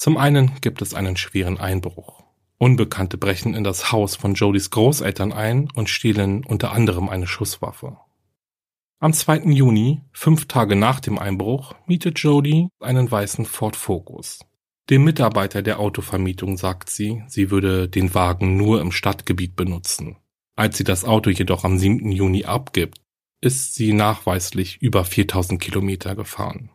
Zum 0.00 0.16
einen 0.16 0.52
gibt 0.62 0.80
es 0.80 0.94
einen 0.94 1.18
schweren 1.18 1.58
Einbruch. 1.58 2.22
Unbekannte 2.56 3.18
brechen 3.18 3.52
in 3.52 3.64
das 3.64 3.92
Haus 3.92 4.16
von 4.16 4.32
Jodys 4.32 4.70
Großeltern 4.70 5.30
ein 5.30 5.68
und 5.74 5.90
stehlen 5.90 6.42
unter 6.42 6.72
anderem 6.72 7.10
eine 7.10 7.26
Schusswaffe. 7.26 7.98
Am 8.98 9.12
2. 9.12 9.40
Juni, 9.50 10.00
fünf 10.12 10.48
Tage 10.48 10.74
nach 10.74 11.00
dem 11.00 11.18
Einbruch, 11.18 11.74
mietet 11.84 12.18
Jody 12.18 12.68
einen 12.80 13.10
weißen 13.10 13.44
Ford 13.44 13.76
Focus. 13.76 14.38
Dem 14.88 15.04
Mitarbeiter 15.04 15.60
der 15.60 15.78
Autovermietung 15.78 16.56
sagt 16.56 16.88
sie, 16.88 17.22
sie 17.28 17.50
würde 17.50 17.86
den 17.86 18.14
Wagen 18.14 18.56
nur 18.56 18.80
im 18.80 18.92
Stadtgebiet 18.92 19.54
benutzen. 19.54 20.16
Als 20.56 20.78
sie 20.78 20.84
das 20.84 21.04
Auto 21.04 21.28
jedoch 21.28 21.64
am 21.64 21.76
7. 21.76 22.10
Juni 22.10 22.46
abgibt, 22.46 23.02
ist 23.42 23.74
sie 23.74 23.92
nachweislich 23.92 24.80
über 24.80 25.04
4000 25.04 25.60
Kilometer 25.60 26.14
gefahren. 26.14 26.70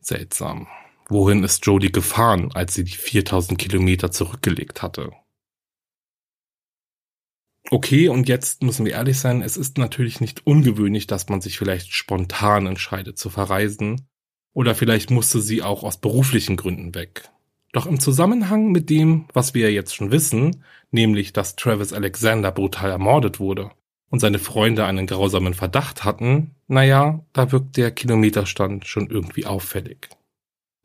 Seltsam. 0.00 0.68
Wohin 1.08 1.42
ist 1.42 1.64
Jodie 1.64 1.90
gefahren, 1.90 2.50
als 2.52 2.74
sie 2.74 2.84
die 2.84 2.92
4000 2.92 3.58
Kilometer 3.58 4.10
zurückgelegt 4.10 4.82
hatte? 4.82 5.10
Okay, 7.70 8.08
und 8.08 8.28
jetzt 8.28 8.62
müssen 8.62 8.84
wir 8.84 8.92
ehrlich 8.92 9.18
sein, 9.18 9.42
es 9.42 9.56
ist 9.56 9.78
natürlich 9.78 10.20
nicht 10.20 10.46
ungewöhnlich, 10.46 11.06
dass 11.06 11.28
man 11.28 11.40
sich 11.40 11.58
vielleicht 11.58 11.92
spontan 11.92 12.66
entscheidet 12.66 13.18
zu 13.18 13.30
verreisen. 13.30 14.06
Oder 14.52 14.74
vielleicht 14.74 15.10
musste 15.10 15.40
sie 15.40 15.62
auch 15.62 15.82
aus 15.82 15.98
beruflichen 15.98 16.56
Gründen 16.56 16.94
weg. 16.94 17.30
Doch 17.72 17.86
im 17.86 18.00
Zusammenhang 18.00 18.72
mit 18.72 18.90
dem, 18.90 19.26
was 19.32 19.54
wir 19.54 19.72
jetzt 19.72 19.94
schon 19.94 20.10
wissen, 20.10 20.64
nämlich 20.90 21.32
dass 21.32 21.56
Travis 21.56 21.92
Alexander 21.92 22.52
brutal 22.52 22.90
ermordet 22.90 23.40
wurde 23.40 23.70
und 24.10 24.20
seine 24.20 24.38
Freunde 24.38 24.84
einen 24.86 25.06
grausamen 25.06 25.54
Verdacht 25.54 26.04
hatten, 26.04 26.54
naja, 26.66 27.24
da 27.32 27.52
wirkt 27.52 27.76
der 27.76 27.90
Kilometerstand 27.90 28.86
schon 28.86 29.10
irgendwie 29.10 29.44
auffällig. 29.44 30.08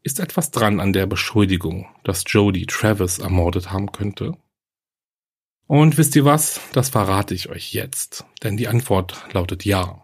Ist 0.05 0.19
etwas 0.19 0.51
dran 0.51 0.81
an 0.81 0.91
der 0.91 1.05
Beschuldigung, 1.05 1.88
dass 2.03 2.25
Jody 2.27 2.65
Travis 2.65 3.19
ermordet 3.19 3.72
haben 3.72 3.93
könnte? 3.93 4.33
Und 5.65 5.98
wisst 5.98 6.17
ihr 6.17 6.25
was? 6.25 6.60
Das 6.74 6.89
verrate 6.89 7.33
ich 7.33 7.48
euch 7.48 7.74
jetzt, 7.74 8.25
denn 8.43 8.57
die 8.57 8.67
Antwort 8.67 9.24
lautet 9.31 9.63
ja. 9.63 10.01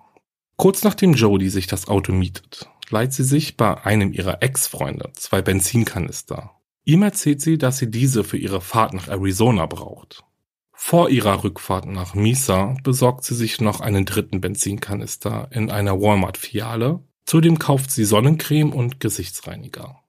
Kurz 0.56 0.84
nachdem 0.86 1.14
Jody 1.16 1.50
sich 1.50 1.68
das 1.68 1.90
Auto 1.90 2.14
mietet, 2.14 2.70
leiht 2.90 3.12
sie 3.12 3.26
sich 3.26 3.58
bei 3.58 3.84
einem 3.84 4.14
ihrer 4.14 4.42
Ex-Freunde 4.42 5.12
zwei 5.16 5.42
Benzinkanister. 5.42 6.52
Ihm 6.86 7.04
erzählt 7.04 7.42
sie, 7.42 7.58
dass 7.58 7.78
sie 7.78 7.92
diese 7.92 8.24
für 8.24 8.38
ihre 8.38 8.62
Fahrt 8.62 8.94
nach 8.94 9.10
Arizona 9.10 9.66
braucht. 9.66 10.24
Vor 10.72 11.10
ihrer 11.10 11.44
Rückfahrt 11.44 11.88
nach 11.88 12.16
Mesa 12.16 12.78
besorgt 12.84 13.26
sie 13.26 13.36
sich 13.36 13.60
noch 13.60 13.82
einen 13.82 14.06
dritten 14.06 14.40
Benzinkanister 14.40 15.50
in 15.52 15.70
einer 15.70 16.00
Walmart-Filiale 16.00 17.04
Zudem 17.30 17.60
kauft 17.60 17.92
sie 17.92 18.06
Sonnencreme 18.06 18.74
und 18.74 19.00
Gesichtsreiniger. 19.00 20.02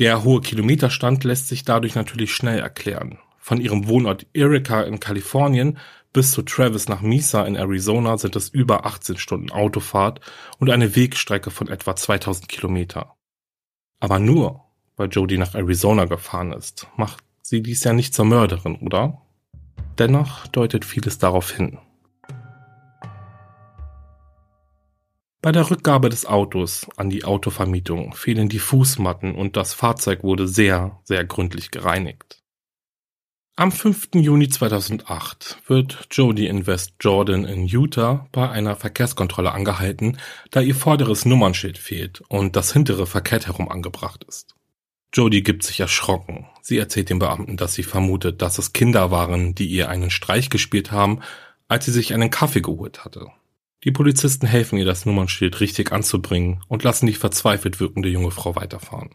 Der 0.00 0.24
hohe 0.24 0.40
Kilometerstand 0.40 1.22
lässt 1.22 1.46
sich 1.46 1.62
dadurch 1.62 1.94
natürlich 1.94 2.34
schnell 2.34 2.58
erklären. 2.58 3.20
Von 3.38 3.60
ihrem 3.60 3.86
Wohnort 3.86 4.26
Erika 4.32 4.82
in 4.82 4.98
Kalifornien 4.98 5.78
bis 6.12 6.32
zu 6.32 6.42
Travis 6.42 6.88
nach 6.88 7.00
Mesa 7.00 7.44
in 7.44 7.54
Arizona 7.54 8.18
sind 8.18 8.34
es 8.34 8.48
über 8.48 8.86
18 8.86 9.18
Stunden 9.18 9.52
Autofahrt 9.52 10.20
und 10.58 10.68
eine 10.68 10.96
Wegstrecke 10.96 11.52
von 11.52 11.68
etwa 11.68 11.94
2000 11.94 12.48
Kilometer. 12.48 13.14
Aber 14.00 14.18
nur, 14.18 14.64
weil 14.96 15.10
Jodie 15.10 15.38
nach 15.38 15.54
Arizona 15.54 16.06
gefahren 16.06 16.52
ist, 16.54 16.88
macht 16.96 17.22
sie 17.42 17.62
dies 17.62 17.84
ja 17.84 17.92
nicht 17.92 18.14
zur 18.14 18.24
Mörderin, 18.24 18.80
oder? 18.80 19.22
Dennoch 19.96 20.48
deutet 20.48 20.84
vieles 20.84 21.18
darauf 21.18 21.52
hin. 21.52 21.78
Bei 25.46 25.52
der 25.52 25.70
Rückgabe 25.70 26.08
des 26.08 26.26
Autos 26.26 26.88
an 26.96 27.08
die 27.08 27.22
Autovermietung 27.22 28.14
fehlen 28.14 28.48
die 28.48 28.58
Fußmatten 28.58 29.36
und 29.36 29.56
das 29.56 29.74
Fahrzeug 29.74 30.24
wurde 30.24 30.48
sehr, 30.48 30.98
sehr 31.04 31.24
gründlich 31.24 31.70
gereinigt. 31.70 32.42
Am 33.54 33.70
5. 33.70 34.08
Juni 34.16 34.48
2008 34.48 35.58
wird 35.68 36.08
Jodie 36.10 36.48
in 36.48 36.66
West 36.66 36.94
Jordan 36.98 37.44
in 37.44 37.64
Utah 37.64 38.26
bei 38.32 38.50
einer 38.50 38.74
Verkehrskontrolle 38.74 39.52
angehalten, 39.52 40.18
da 40.50 40.62
ihr 40.62 40.74
vorderes 40.74 41.24
Nummernschild 41.24 41.78
fehlt 41.78 42.22
und 42.22 42.56
das 42.56 42.72
hintere 42.72 43.06
verkehrt 43.06 43.46
herum 43.46 43.68
angebracht 43.68 44.24
ist. 44.24 44.56
Jodie 45.14 45.44
gibt 45.44 45.62
sich 45.62 45.78
erschrocken. 45.78 46.48
Sie 46.60 46.76
erzählt 46.76 47.08
dem 47.08 47.20
Beamten, 47.20 47.56
dass 47.56 47.74
sie 47.74 47.84
vermutet, 47.84 48.42
dass 48.42 48.58
es 48.58 48.72
Kinder 48.72 49.12
waren, 49.12 49.54
die 49.54 49.68
ihr 49.68 49.90
einen 49.90 50.10
Streich 50.10 50.50
gespielt 50.50 50.90
haben, 50.90 51.20
als 51.68 51.84
sie 51.84 51.92
sich 51.92 52.14
einen 52.14 52.30
Kaffee 52.30 52.62
geholt 52.62 53.04
hatte. 53.04 53.28
Die 53.84 53.92
Polizisten 53.92 54.46
helfen 54.46 54.78
ihr, 54.78 54.84
das 54.84 55.06
Nummernschild 55.06 55.60
richtig 55.60 55.92
anzubringen 55.92 56.62
und 56.68 56.82
lassen 56.82 57.06
die 57.06 57.14
verzweifelt 57.14 57.78
wirkende 57.78 58.08
junge 58.08 58.30
Frau 58.30 58.56
weiterfahren. 58.56 59.10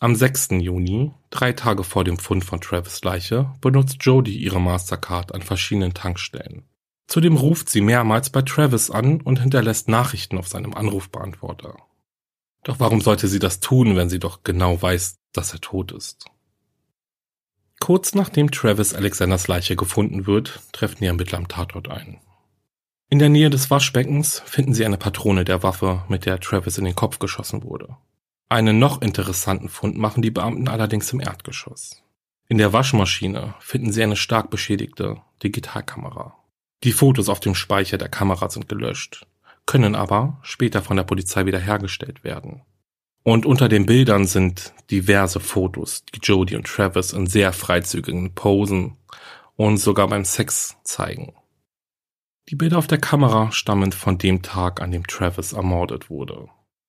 Am 0.00 0.16
6. 0.16 0.48
Juni, 0.60 1.12
drei 1.30 1.52
Tage 1.52 1.84
vor 1.84 2.02
dem 2.02 2.18
Fund 2.18 2.44
von 2.44 2.60
Travis 2.60 3.02
Leiche, 3.04 3.52
benutzt 3.60 3.98
Jodie 4.00 4.36
ihre 4.36 4.60
Mastercard 4.60 5.34
an 5.34 5.42
verschiedenen 5.42 5.94
Tankstellen. 5.94 6.64
Zudem 7.06 7.36
ruft 7.36 7.68
sie 7.68 7.82
mehrmals 7.82 8.30
bei 8.30 8.42
Travis 8.42 8.90
an 8.90 9.20
und 9.20 9.40
hinterlässt 9.40 9.88
Nachrichten 9.88 10.38
auf 10.38 10.48
seinem 10.48 10.74
Anrufbeantworter. 10.74 11.76
Doch 12.64 12.80
warum 12.80 13.00
sollte 13.00 13.28
sie 13.28 13.38
das 13.38 13.60
tun, 13.60 13.96
wenn 13.96 14.08
sie 14.08 14.18
doch 14.18 14.44
genau 14.44 14.80
weiß, 14.80 15.18
dass 15.32 15.52
er 15.52 15.60
tot 15.60 15.92
ist? 15.92 16.24
Kurz 17.80 18.14
nachdem 18.14 18.50
Travis 18.50 18.94
Alexanders 18.94 19.48
Leiche 19.48 19.76
gefunden 19.76 20.26
wird, 20.26 20.60
treffen 20.72 20.98
die 21.00 21.06
Ermittler 21.06 21.38
am 21.38 21.48
Tatort 21.48 21.88
ein. 21.88 22.20
In 23.12 23.18
der 23.18 23.28
Nähe 23.28 23.50
des 23.50 23.70
Waschbeckens 23.70 24.40
finden 24.46 24.72
sie 24.72 24.86
eine 24.86 24.96
Patrone 24.96 25.44
der 25.44 25.62
Waffe, 25.62 26.02
mit 26.08 26.24
der 26.24 26.40
Travis 26.40 26.78
in 26.78 26.86
den 26.86 26.94
Kopf 26.94 27.18
geschossen 27.18 27.62
wurde. 27.62 27.98
Einen 28.48 28.78
noch 28.78 29.02
interessanten 29.02 29.68
Fund 29.68 29.98
machen 29.98 30.22
die 30.22 30.30
Beamten 30.30 30.66
allerdings 30.66 31.12
im 31.12 31.20
Erdgeschoss. 31.20 32.02
In 32.48 32.56
der 32.56 32.72
Waschmaschine 32.72 33.52
finden 33.60 33.92
sie 33.92 34.02
eine 34.02 34.16
stark 34.16 34.48
beschädigte 34.48 35.20
Digitalkamera. 35.42 36.38
Die 36.84 36.92
Fotos 36.92 37.28
auf 37.28 37.40
dem 37.40 37.54
Speicher 37.54 37.98
der 37.98 38.08
Kamera 38.08 38.48
sind 38.48 38.66
gelöscht, 38.66 39.26
können 39.66 39.94
aber 39.94 40.38
später 40.40 40.80
von 40.80 40.96
der 40.96 41.04
Polizei 41.04 41.44
wiederhergestellt 41.44 42.24
werden. 42.24 42.62
Und 43.24 43.44
unter 43.44 43.68
den 43.68 43.84
Bildern 43.84 44.24
sind 44.24 44.72
diverse 44.90 45.38
Fotos, 45.38 46.02
die 46.14 46.20
Jodie 46.22 46.56
und 46.56 46.66
Travis 46.66 47.12
in 47.12 47.26
sehr 47.26 47.52
freizügigen 47.52 48.34
Posen 48.34 48.96
und 49.54 49.76
sogar 49.76 50.08
beim 50.08 50.24
Sex 50.24 50.78
zeigen. 50.82 51.34
Die 52.48 52.56
Bilder 52.56 52.78
auf 52.78 52.86
der 52.86 52.98
Kamera 52.98 53.52
stammen 53.52 53.92
von 53.92 54.18
dem 54.18 54.42
Tag, 54.42 54.80
an 54.80 54.90
dem 54.90 55.06
Travis 55.06 55.52
ermordet 55.52 56.10
wurde. 56.10 56.48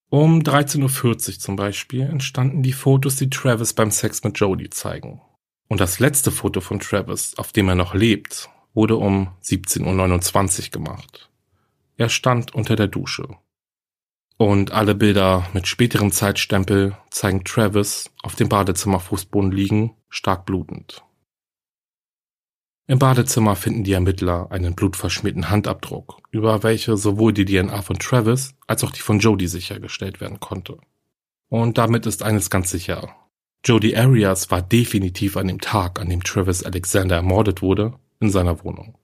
Um 0.09 0.41
13.40 0.41 0.83
Uhr 0.83 1.39
zum 1.39 1.55
Beispiel 1.55 2.01
entstanden 2.01 2.63
die 2.63 2.73
Fotos, 2.73 3.15
die 3.15 3.29
Travis 3.29 3.73
beim 3.73 3.91
Sex 3.91 4.23
mit 4.23 4.39
Jodie 4.39 4.69
zeigen. 4.69 5.21
Und 5.67 5.79
das 5.79 5.99
letzte 5.99 6.31
Foto 6.31 6.61
von 6.61 6.79
Travis, 6.79 7.35
auf 7.37 7.51
dem 7.51 7.69
er 7.69 7.75
noch 7.75 7.93
lebt, 7.93 8.49
wurde 8.73 8.97
um 8.97 9.29
17.29 9.43 10.65
Uhr 10.65 10.69
gemacht. 10.71 11.29
Er 11.97 12.09
stand 12.09 12.53
unter 12.53 12.75
der 12.75 12.87
Dusche. 12.87 13.27
Und 14.37 14.71
alle 14.71 14.95
Bilder 14.95 15.47
mit 15.53 15.67
späterem 15.67 16.11
Zeitstempel 16.11 16.97
zeigen 17.09 17.43
Travis 17.43 18.11
auf 18.21 18.35
dem 18.35 18.49
Badezimmerfußboden 18.49 19.51
liegen, 19.51 19.95
stark 20.09 20.45
blutend. 20.45 21.03
Im 22.85 22.99
Badezimmer 22.99 23.55
finden 23.55 23.85
die 23.85 23.93
Ermittler 23.93 24.51
einen 24.51 24.75
blutverschmierten 24.75 25.49
Handabdruck, 25.49 26.21
über 26.31 26.63
welche 26.63 26.97
sowohl 26.97 27.31
die 27.31 27.45
DNA 27.45 27.81
von 27.81 27.97
Travis 27.97 28.55
als 28.67 28.83
auch 28.83 28.91
die 28.91 28.99
von 28.99 29.19
Jody 29.19 29.47
sichergestellt 29.47 30.19
werden 30.19 30.41
konnte. 30.41 30.77
Und 31.49 31.77
damit 31.77 32.05
ist 32.05 32.23
eines 32.23 32.49
ganz 32.49 32.71
sicher. 32.71 33.15
Jody 33.65 33.95
Arias 33.95 34.51
war 34.51 34.61
definitiv 34.61 35.37
an 35.37 35.47
dem 35.47 35.61
Tag, 35.61 36.01
an 36.01 36.09
dem 36.09 36.23
Travis 36.23 36.63
Alexander 36.63 37.15
ermordet 37.15 37.61
wurde, 37.61 37.93
in 38.19 38.29
seiner 38.29 38.61
Wohnung. 38.65 38.97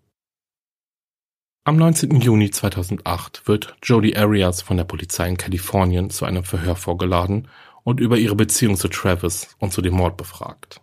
Am 1.64 1.78
19. 1.78 2.20
Juni 2.20 2.52
2008 2.52 3.48
wird 3.48 3.78
Jody 3.84 4.18
Arias 4.18 4.62
von 4.62 4.76
der 4.76 4.84
Polizei 4.84 5.30
in 5.30 5.38
Kalifornien 5.38 6.10
zu 6.10 6.26
einem 6.26 6.44
Verhör 6.44 6.76
vorgeladen 6.76 7.48
und 7.84 8.02
über 8.02 8.18
ihre 8.18 8.36
Beziehung 8.36 8.76
zu 8.76 8.90
Travis 8.90 9.56
und 9.60 9.72
zu 9.72 9.82
dem 9.82 9.94
Mord 9.94 10.18
befragt. 10.18 10.82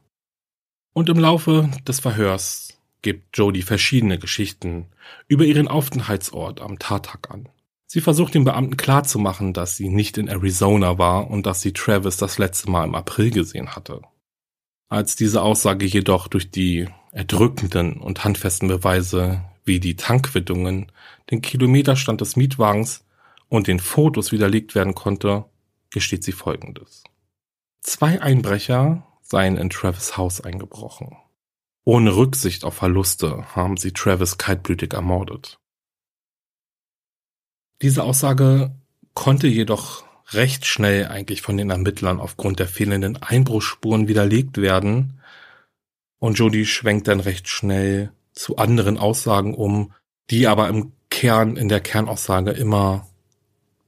Und 0.94 1.10
im 1.10 1.18
Laufe 1.18 1.68
des 1.86 2.00
Verhörs 2.00 2.75
gibt 3.06 3.38
Jodie 3.38 3.62
verschiedene 3.62 4.18
Geschichten 4.18 4.86
über 5.28 5.44
ihren 5.44 5.68
Aufenthaltsort 5.68 6.60
am 6.60 6.80
Tattag 6.80 7.30
an. 7.30 7.48
Sie 7.86 8.00
versucht 8.00 8.34
den 8.34 8.42
Beamten 8.42 8.76
klarzumachen, 8.76 9.52
dass 9.52 9.76
sie 9.76 9.88
nicht 9.88 10.18
in 10.18 10.26
Arizona 10.26 10.98
war 10.98 11.30
und 11.30 11.46
dass 11.46 11.60
sie 11.60 11.72
Travis 11.72 12.16
das 12.16 12.38
letzte 12.38 12.68
Mal 12.68 12.82
im 12.82 12.96
April 12.96 13.30
gesehen 13.30 13.76
hatte. 13.76 14.02
Als 14.88 15.14
diese 15.14 15.42
Aussage 15.42 15.86
jedoch 15.86 16.26
durch 16.26 16.50
die 16.50 16.88
erdrückenden 17.12 17.98
und 17.98 18.24
handfesten 18.24 18.66
Beweise 18.66 19.44
wie 19.64 19.78
die 19.78 19.94
Tankquittungen, 19.94 20.90
den 21.30 21.42
Kilometerstand 21.42 22.20
des 22.20 22.34
Mietwagens 22.34 23.04
und 23.48 23.68
den 23.68 23.78
Fotos 23.78 24.32
widerlegt 24.32 24.74
werden 24.74 24.96
konnte, 24.96 25.44
gesteht 25.90 26.24
sie 26.24 26.32
Folgendes. 26.32 27.04
Zwei 27.82 28.20
Einbrecher 28.20 29.06
seien 29.22 29.56
in 29.58 29.70
Travis 29.70 30.16
Haus 30.16 30.40
eingebrochen. 30.40 31.16
Ohne 31.88 32.16
Rücksicht 32.16 32.64
auf 32.64 32.74
Verluste 32.74 33.54
haben 33.54 33.76
sie 33.76 33.92
Travis 33.92 34.38
kaltblütig 34.38 34.92
ermordet. 34.92 35.60
Diese 37.80 38.02
Aussage 38.02 38.74
konnte 39.14 39.46
jedoch 39.46 40.02
recht 40.32 40.66
schnell 40.66 41.06
eigentlich 41.06 41.42
von 41.42 41.56
den 41.56 41.70
Ermittlern 41.70 42.18
aufgrund 42.18 42.58
der 42.58 42.66
fehlenden 42.66 43.22
Einbruchsspuren 43.22 44.08
widerlegt 44.08 44.58
werden 44.58 45.20
und 46.18 46.40
Jody 46.40 46.66
schwenkt 46.66 47.06
dann 47.06 47.20
recht 47.20 47.48
schnell 47.48 48.12
zu 48.32 48.56
anderen 48.56 48.98
Aussagen 48.98 49.54
um, 49.54 49.92
die 50.30 50.48
aber 50.48 50.68
im 50.68 50.90
Kern, 51.08 51.56
in 51.56 51.68
der 51.68 51.80
Kernaussage 51.80 52.50
immer 52.50 53.06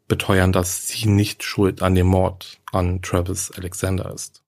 beteuern, 0.07 0.53
dass 0.53 0.87
sie 0.87 1.09
nicht 1.09 1.43
schuld 1.43 1.83
an 1.83 1.97
dem 1.97 2.07
Mord 2.07 2.61
an 2.71 3.03
Travis 3.03 3.51
Alexander 3.51 4.15
ist. 4.15 4.45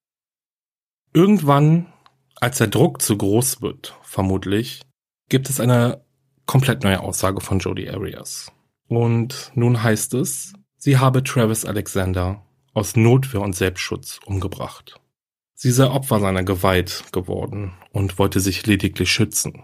Irgendwann 1.13 1.93
als 2.41 2.59
der 2.59 2.69
Druck 2.69 3.03
zu 3.03 3.17
groß 3.17 3.63
wird, 3.63 3.95
vermutlich, 4.03 4.81
gibt 5.29 5.49
es 5.51 5.61
eine 5.61 6.05
komplett 6.47 6.83
neue 6.83 7.01
Aussage 7.01 7.41
von 7.41 7.59
Jodie 7.59 7.91
Arias. 7.91 8.51
Und 8.89 9.53
nun 9.55 9.83
heißt 9.83 10.15
es, 10.15 10.55
sie 10.77 10.99
habe 10.99 11.23
Travis 11.23 11.65
Alexander 11.65 12.45
aus 12.73 12.97
Notwehr 12.97 13.43
und 13.43 13.55
Selbstschutz 13.55 14.19
umgebracht. 14.25 15.01
Sie 15.55 15.71
sei 15.71 15.87
Opfer 15.87 16.21
seiner 16.21 16.43
Gewalt 16.43 17.05
geworden 17.13 17.75
und 17.93 18.19
wollte 18.19 18.41
sich 18.41 18.67
lediglich 18.67 19.13
schützen. 19.13 19.63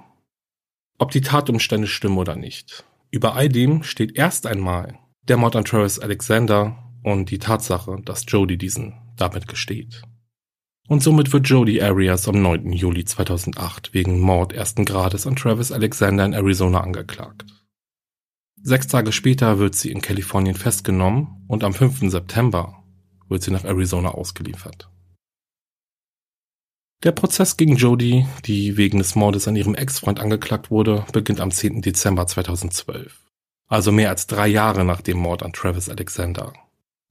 Ob 0.98 1.10
die 1.10 1.22
Tatumstände 1.22 1.88
stimmen 1.88 2.18
oder 2.18 2.36
nicht. 2.36 2.84
Über 3.10 3.34
all 3.34 3.48
dem 3.48 3.82
steht 3.82 4.16
erst 4.16 4.46
einmal 4.46 4.98
der 5.22 5.38
Mord 5.38 5.56
an 5.56 5.64
Travis 5.64 5.98
Alexander 5.98 6.76
und 7.02 7.30
die 7.30 7.38
Tatsache, 7.38 7.96
dass 8.04 8.24
Jodie 8.28 8.58
diesen 8.58 8.94
damit 9.16 9.48
gesteht. 9.48 10.02
Und 10.88 11.02
somit 11.02 11.32
wird 11.32 11.48
Jodie 11.48 11.82
Arias 11.82 12.28
am 12.28 12.40
9. 12.40 12.72
Juli 12.72 13.04
2008 13.04 13.92
wegen 13.92 14.20
Mord 14.20 14.52
ersten 14.52 14.84
Grades 14.84 15.26
an 15.26 15.34
Travis 15.34 15.72
Alexander 15.72 16.24
in 16.24 16.32
Arizona 16.32 16.80
angeklagt. 16.80 17.44
Sechs 18.62 18.86
Tage 18.86 19.12
später 19.12 19.58
wird 19.58 19.74
sie 19.74 19.90
in 19.90 20.00
Kalifornien 20.00 20.54
festgenommen 20.54 21.44
und 21.48 21.64
am 21.64 21.74
5. 21.74 22.10
September 22.10 22.82
wird 23.28 23.42
sie 23.42 23.50
nach 23.50 23.64
Arizona 23.64 24.10
ausgeliefert. 24.10 24.88
Der 27.04 27.12
Prozess 27.12 27.56
gegen 27.56 27.76
Jodie, 27.76 28.26
die 28.44 28.76
wegen 28.76 28.98
des 28.98 29.14
Mordes 29.14 29.46
an 29.46 29.56
ihrem 29.56 29.74
Ex-Freund 29.74 30.18
angeklagt 30.18 30.70
wurde, 30.70 31.04
beginnt 31.12 31.40
am 31.40 31.50
10. 31.50 31.82
Dezember 31.82 32.26
2012. 32.26 33.22
Also 33.68 33.92
mehr 33.92 34.10
als 34.10 34.26
drei 34.26 34.48
Jahre 34.48 34.84
nach 34.84 35.00
dem 35.00 35.18
Mord 35.18 35.42
an 35.42 35.52
Travis 35.52 35.88
Alexander. 35.88 36.52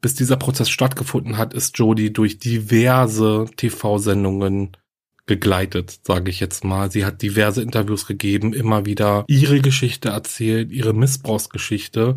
Bis 0.06 0.14
dieser 0.14 0.38
Prozess 0.38 0.70
stattgefunden 0.70 1.40
hat, 1.40 1.56
ist 1.56 1.80
Jodie 1.80 2.14
durch 2.14 2.38
diverse 2.38 3.48
TV-Sendungen 3.58 4.78
gegleitet, 5.26 6.00
sage 6.04 6.30
ich 6.30 6.40
jetzt 6.40 6.64
mal. 6.64 6.92
Sie 6.92 7.06
hat 7.06 7.24
diverse 7.24 7.64
Interviews 7.64 8.06
gegeben, 8.06 8.54
immer 8.54 8.86
wieder 8.86 9.26
ihre 9.28 9.62
Geschichte 9.62 10.10
erzählt, 10.10 10.72
ihre 10.72 10.94
Missbrauchsgeschichte 10.94 12.14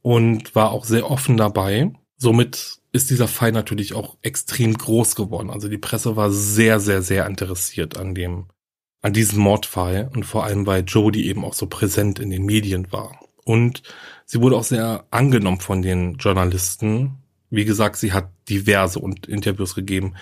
und 0.00 0.56
war 0.56 0.72
auch 0.72 0.84
sehr 0.84 1.08
offen 1.08 1.36
dabei. 1.36 1.92
Somit 2.16 2.80
ist 2.90 3.10
dieser 3.10 3.28
Fall 3.28 3.52
natürlich 3.52 3.94
auch 3.94 4.16
extrem 4.22 4.76
groß 4.76 5.14
geworden. 5.14 5.50
Also 5.50 5.68
die 5.68 5.78
Presse 5.78 6.16
war 6.16 6.32
sehr, 6.32 6.80
sehr, 6.80 7.02
sehr 7.02 7.24
interessiert 7.26 7.96
an 7.96 8.16
dem, 8.16 8.46
an 9.00 9.12
diesem 9.12 9.38
Mordfall 9.38 10.10
und 10.12 10.24
vor 10.24 10.42
allem, 10.42 10.66
weil 10.66 10.82
Jodie 10.82 11.28
eben 11.28 11.44
auch 11.44 11.54
so 11.54 11.68
präsent 11.68 12.18
in 12.18 12.30
den 12.30 12.44
Medien 12.44 12.90
war. 12.90 13.16
Und 13.44 13.82
sie 14.32 14.40
wurde 14.40 14.56
auch 14.56 14.64
sehr 14.64 15.04
angenommen 15.10 15.60
von 15.60 15.82
den 15.82 16.14
Journalisten. 16.14 17.18
Wie 17.50 17.66
gesagt, 17.66 17.96
sie 17.96 18.14
hat 18.14 18.32
diverse 18.48 18.98
Interviews 19.28 19.74
gegeben. 19.74 20.14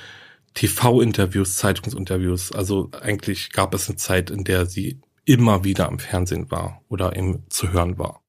TV-Interviews, 0.55 1.55
Zeitungsinterviews. 1.57 2.51
Also 2.51 2.90
eigentlich 3.01 3.53
gab 3.53 3.73
es 3.73 3.88
eine 3.88 3.96
Zeit, 3.96 4.31
in 4.31 4.42
der 4.42 4.66
sie 4.66 5.01
immer 5.25 5.62
wieder 5.62 5.87
am 5.87 6.01
Fernsehen 6.01 6.51
war 6.51 6.83
oder 6.88 7.14
eben 7.16 7.44
zu 7.51 7.73
hören 7.73 7.99
war. 7.99 8.20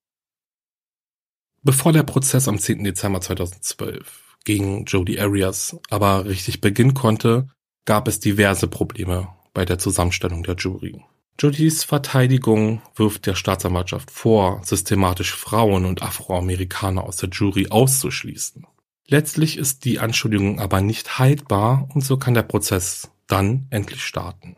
Bevor 1.63 1.93
der 1.93 2.03
Prozess 2.03 2.47
am 2.47 2.59
10. 2.59 2.83
Dezember 2.83 3.21
2012 3.21 4.37
gegen 4.45 4.85
Jodie 4.85 5.19
Arias 5.19 5.77
aber 5.89 6.25
richtig 6.25 6.61
beginnen 6.61 6.93
konnte, 6.93 7.47
gab 7.85 8.07
es 8.07 8.19
diverse 8.19 8.67
Probleme 8.67 9.29
bei 9.55 9.65
der 9.65 9.79
Zusammenstellung 9.79 10.43
der 10.43 10.55
Jury. 10.55 11.03
Jodys 11.41 11.83
Verteidigung 11.83 12.83
wirft 12.95 13.25
der 13.25 13.33
Staatsanwaltschaft 13.33 14.11
vor, 14.11 14.61
systematisch 14.63 15.33
Frauen 15.33 15.85
und 15.85 16.03
Afroamerikaner 16.03 17.03
aus 17.03 17.15
der 17.15 17.29
Jury 17.29 17.69
auszuschließen. 17.71 18.67
Letztlich 19.07 19.57
ist 19.57 19.83
die 19.83 19.97
Anschuldigung 19.97 20.59
aber 20.59 20.81
nicht 20.81 21.17
haltbar 21.17 21.89
und 21.95 22.05
so 22.05 22.17
kann 22.17 22.35
der 22.35 22.43
Prozess 22.43 23.09
dann 23.25 23.65
endlich 23.71 24.03
starten. 24.03 24.55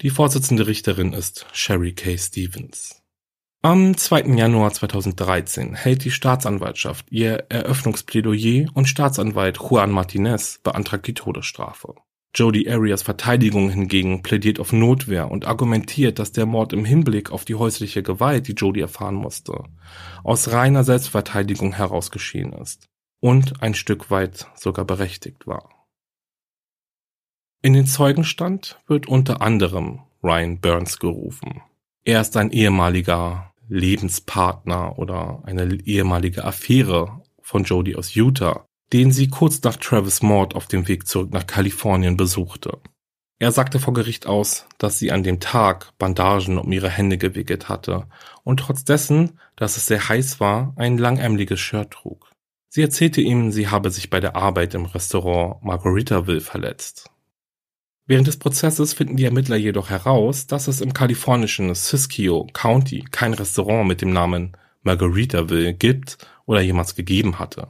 Die 0.00 0.08
Vorsitzende 0.08 0.66
Richterin 0.66 1.12
ist 1.12 1.44
Sherry 1.52 1.92
K. 1.92 2.16
Stevens. 2.16 3.02
Am 3.60 3.94
2. 3.94 4.34
Januar 4.34 4.72
2013 4.72 5.74
hält 5.74 6.06
die 6.06 6.10
Staatsanwaltschaft 6.10 7.12
ihr 7.12 7.44
Eröffnungsplädoyer 7.50 8.70
und 8.72 8.88
Staatsanwalt 8.88 9.58
Juan 9.58 9.90
Martinez 9.90 10.58
beantragt 10.62 11.06
die 11.06 11.12
Todesstrafe. 11.12 11.96
Jody 12.34 12.68
Arias 12.70 13.02
Verteidigung 13.02 13.68
hingegen 13.68 14.22
plädiert 14.22 14.58
auf 14.58 14.72
Notwehr 14.72 15.30
und 15.30 15.46
argumentiert, 15.46 16.18
dass 16.18 16.32
der 16.32 16.46
Mord 16.46 16.72
im 16.72 16.84
Hinblick 16.84 17.30
auf 17.30 17.44
die 17.44 17.56
häusliche 17.56 18.02
Gewalt, 18.02 18.48
die 18.48 18.54
Jody 18.54 18.80
erfahren 18.80 19.16
musste, 19.16 19.64
aus 20.24 20.50
reiner 20.50 20.82
Selbstverteidigung 20.82 21.74
heraus 21.74 22.10
geschehen 22.10 22.52
ist 22.54 22.88
und 23.20 23.62
ein 23.62 23.74
Stück 23.74 24.10
weit 24.10 24.46
sogar 24.54 24.86
berechtigt 24.86 25.46
war. 25.46 25.68
In 27.60 27.74
den 27.74 27.86
Zeugenstand 27.86 28.80
wird 28.86 29.06
unter 29.06 29.42
anderem 29.42 30.00
Ryan 30.22 30.58
Burns 30.58 30.98
gerufen. 30.98 31.60
Er 32.04 32.22
ist 32.22 32.36
ein 32.36 32.50
ehemaliger 32.50 33.52
Lebenspartner 33.68 34.98
oder 34.98 35.42
eine 35.44 35.74
ehemalige 35.84 36.44
Affäre 36.44 37.22
von 37.40 37.64
Jody 37.64 37.94
aus 37.94 38.14
Utah, 38.14 38.66
den 38.92 39.10
sie 39.10 39.28
kurz 39.28 39.62
nach 39.62 39.76
Travis 39.76 40.22
Mord 40.22 40.54
auf 40.54 40.66
dem 40.66 40.86
Weg 40.88 41.06
zurück 41.06 41.32
nach 41.32 41.46
Kalifornien 41.46 42.16
besuchte. 42.16 42.78
Er 43.38 43.50
sagte 43.50 43.80
vor 43.80 43.94
Gericht 43.94 44.26
aus, 44.26 44.66
dass 44.78 44.98
sie 44.98 45.10
an 45.10 45.24
dem 45.24 45.40
Tag 45.40 45.92
Bandagen 45.98 46.58
um 46.58 46.70
ihre 46.70 46.90
Hände 46.90 47.18
gewickelt 47.18 47.68
hatte 47.68 48.06
und 48.44 48.60
trotz 48.60 48.84
dessen, 48.84 49.40
dass 49.56 49.76
es 49.76 49.86
sehr 49.86 50.08
heiß 50.08 50.38
war, 50.38 50.74
ein 50.76 50.96
langärmliches 50.96 51.58
Shirt 51.58 51.90
trug. 51.90 52.30
Sie 52.68 52.82
erzählte 52.82 53.20
ihm, 53.20 53.50
sie 53.50 53.68
habe 53.68 53.90
sich 53.90 54.10
bei 54.10 54.20
der 54.20 54.36
Arbeit 54.36 54.74
im 54.74 54.84
Restaurant 54.84 55.62
Margaritaville 55.64 56.40
verletzt. 56.40 57.10
Während 58.06 58.26
des 58.26 58.38
Prozesses 58.38 58.94
finden 58.94 59.16
die 59.16 59.24
Ermittler 59.24 59.56
jedoch 59.56 59.90
heraus, 59.90 60.46
dass 60.46 60.68
es 60.68 60.80
im 60.80 60.92
kalifornischen 60.92 61.74
Siskiyou 61.74 62.46
County 62.52 63.04
kein 63.10 63.34
Restaurant 63.34 63.88
mit 63.88 64.02
dem 64.02 64.12
Namen 64.12 64.56
Margaritaville 64.82 65.74
gibt 65.74 66.18
oder 66.46 66.60
jemals 66.60 66.94
gegeben 66.94 67.38
hatte. 67.38 67.68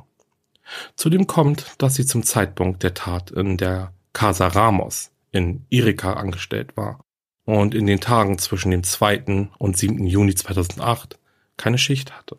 Zudem 0.96 1.26
kommt, 1.26 1.74
dass 1.78 1.94
sie 1.94 2.06
zum 2.06 2.22
Zeitpunkt 2.22 2.82
der 2.82 2.94
Tat 2.94 3.30
in 3.30 3.56
der 3.56 3.92
Casa 4.12 4.48
Ramos 4.48 5.10
in 5.30 5.66
Erika 5.70 6.14
angestellt 6.14 6.76
war 6.76 7.04
und 7.44 7.74
in 7.74 7.86
den 7.86 8.00
Tagen 8.00 8.38
zwischen 8.38 8.70
dem 8.70 8.84
2. 8.84 9.50
und 9.58 9.76
7. 9.76 10.06
Juni 10.06 10.34
2008 10.34 11.18
keine 11.56 11.78
Schicht 11.78 12.12
hatte. 12.16 12.38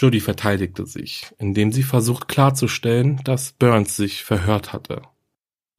Judy 0.00 0.20
verteidigte 0.20 0.86
sich, 0.86 1.32
indem 1.38 1.72
sie 1.72 1.82
versucht 1.82 2.28
klarzustellen, 2.28 3.20
dass 3.24 3.52
Burns 3.52 3.96
sich 3.96 4.22
verhört 4.22 4.72
hatte. 4.72 5.02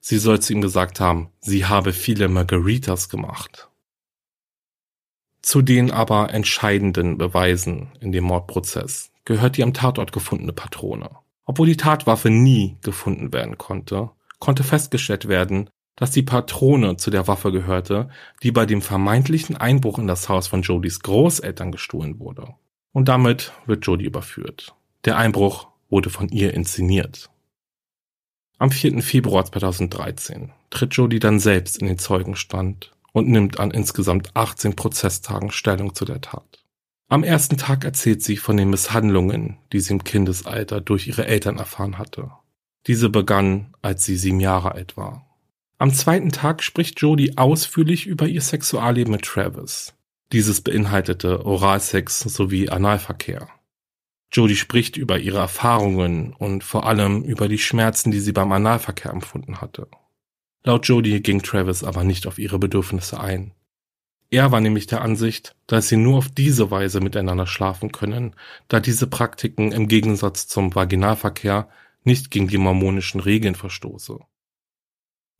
Sie 0.01 0.17
soll 0.17 0.41
zu 0.41 0.53
ihm 0.53 0.61
gesagt 0.61 0.99
haben, 0.99 1.31
sie 1.39 1.65
habe 1.65 1.93
viele 1.93 2.27
Margaritas 2.27 3.09
gemacht. 3.09 3.69
Zu 5.41 5.61
den 5.61 5.91
aber 5.91 6.33
entscheidenden 6.33 7.17
Beweisen 7.17 7.93
in 8.01 8.11
dem 8.11 8.25
Mordprozess 8.25 9.11
gehört 9.29 9.57
die 9.57 9.63
am 9.63 9.75
Tatort 9.75 10.11
gefundene 10.11 10.53
Patrone. 10.53 11.11
Obwohl 11.45 11.67
die 11.67 11.77
Tatwaffe 11.77 12.31
nie 12.31 12.77
gefunden 12.81 13.31
werden 13.31 13.59
konnte, 13.59 14.09
konnte 14.39 14.63
festgestellt 14.63 15.27
werden, 15.27 15.69
dass 15.95 16.09
die 16.09 16.23
Patrone 16.23 16.97
zu 16.97 17.11
der 17.11 17.27
Waffe 17.27 17.51
gehörte, 17.51 18.09
die 18.41 18.51
bei 18.51 18.65
dem 18.65 18.81
vermeintlichen 18.81 19.55
Einbruch 19.55 19.99
in 19.99 20.07
das 20.07 20.29
Haus 20.29 20.47
von 20.47 20.63
Jodys 20.63 21.01
Großeltern 21.01 21.71
gestohlen 21.71 22.19
wurde. 22.19 22.55
Und 22.91 23.07
damit 23.07 23.53
wird 23.67 23.85
Jody 23.85 24.05
überführt. 24.05 24.73
Der 25.05 25.17
Einbruch 25.17 25.67
wurde 25.91 26.09
von 26.09 26.29
ihr 26.29 26.55
inszeniert. 26.55 27.29
Am 28.57 28.71
4. 28.71 29.03
Februar 29.03 29.45
2013 29.45 30.53
tritt 30.71 30.95
Jody 30.95 31.19
dann 31.19 31.39
selbst 31.39 31.77
in 31.77 31.85
den 31.85 31.99
Zeugenstand 31.99 32.93
und 33.13 33.27
nimmt 33.27 33.59
an 33.59 33.69
insgesamt 33.69 34.35
18 34.35 34.75
Prozesstagen 34.75 35.51
Stellung 35.51 35.93
zu 35.93 36.05
der 36.05 36.19
Tat. 36.19 36.58
Am 37.11 37.23
ersten 37.23 37.57
Tag 37.57 37.85
erzählt 37.85 38.21
sie 38.21 38.37
von 38.37 38.55
den 38.55 38.69
Misshandlungen, 38.69 39.57
die 39.73 39.79
sie 39.79 39.93
im 39.93 40.03
Kindesalter 40.03 40.79
durch 40.79 41.07
ihre 41.07 41.25
Eltern 41.25 41.57
erfahren 41.57 41.97
hatte. 41.97 42.29
Diese 42.85 43.09
begann, 43.09 43.73
als 43.81 44.05
sie 44.05 44.15
sieben 44.15 44.39
Jahre 44.39 44.73
alt 44.73 44.95
war. 44.95 45.25
Am 45.79 45.91
zweiten 45.91 46.31
Tag 46.31 46.61
spricht 46.61 47.01
Jodie 47.01 47.35
ausführlich 47.35 48.05
über 48.05 48.27
ihr 48.27 48.41
Sexualleben 48.41 49.11
mit 49.11 49.23
Travis. 49.23 49.95
Dieses 50.31 50.61
beinhaltete 50.61 51.47
Oralsex 51.47 52.19
sowie 52.19 52.69
Analverkehr. 52.69 53.49
Jodie 54.31 54.55
spricht 54.55 54.95
über 54.95 55.17
ihre 55.17 55.39
Erfahrungen 55.39 56.33
und 56.33 56.63
vor 56.63 56.85
allem 56.85 57.23
über 57.23 57.47
die 57.47 57.57
Schmerzen, 57.57 58.11
die 58.11 58.19
sie 58.19 58.33
beim 58.33 58.51
Analverkehr 58.51 59.11
empfunden 59.11 59.61
hatte. 59.61 59.87
Laut 60.63 60.85
Jodie 60.87 61.21
ging 61.21 61.41
Travis 61.41 61.83
aber 61.83 62.03
nicht 62.03 62.27
auf 62.27 62.37
ihre 62.37 62.59
Bedürfnisse 62.59 63.19
ein. 63.19 63.53
Er 64.31 64.51
war 64.51 64.61
nämlich 64.61 64.85
der 64.85 65.01
Ansicht, 65.01 65.55
dass 65.65 65.87
sie 65.87 65.97
nur 65.97 66.19
auf 66.19 66.29
diese 66.29 66.69
Weise 66.69 67.01
miteinander 67.01 67.47
schlafen 67.47 67.91
können, 67.91 68.35
da 68.67 68.79
diese 68.79 69.07
Praktiken 69.07 69.71
im 69.71 69.87
Gegensatz 69.87 70.47
zum 70.47 70.75
Vaginalverkehr 70.75 71.67
nicht 72.03 72.29
gegen 72.29 72.47
die 72.47 72.59
mormonischen 72.59 73.19
Regeln 73.19 73.55
verstoße. 73.55 74.19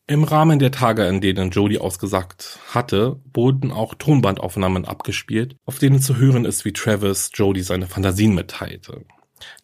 Im 0.08 0.24
Rahmen 0.24 0.58
der 0.58 0.72
Tage, 0.72 1.06
in 1.06 1.22
denen 1.22 1.52
Jodie 1.52 1.78
ausgesagt 1.78 2.58
hatte, 2.74 3.20
wurden 3.32 3.72
auch 3.72 3.94
Tonbandaufnahmen 3.94 4.86
abgespielt, 4.86 5.56
auf 5.66 5.78
denen 5.78 6.02
zu 6.02 6.18
hören 6.18 6.46
ist, 6.46 6.66
wie 6.66 6.74
Travis 6.74 7.30
Jodie 7.36 7.62
seine 7.62 7.86
Fantasien 7.86 8.34
mitteilte. 8.34 9.06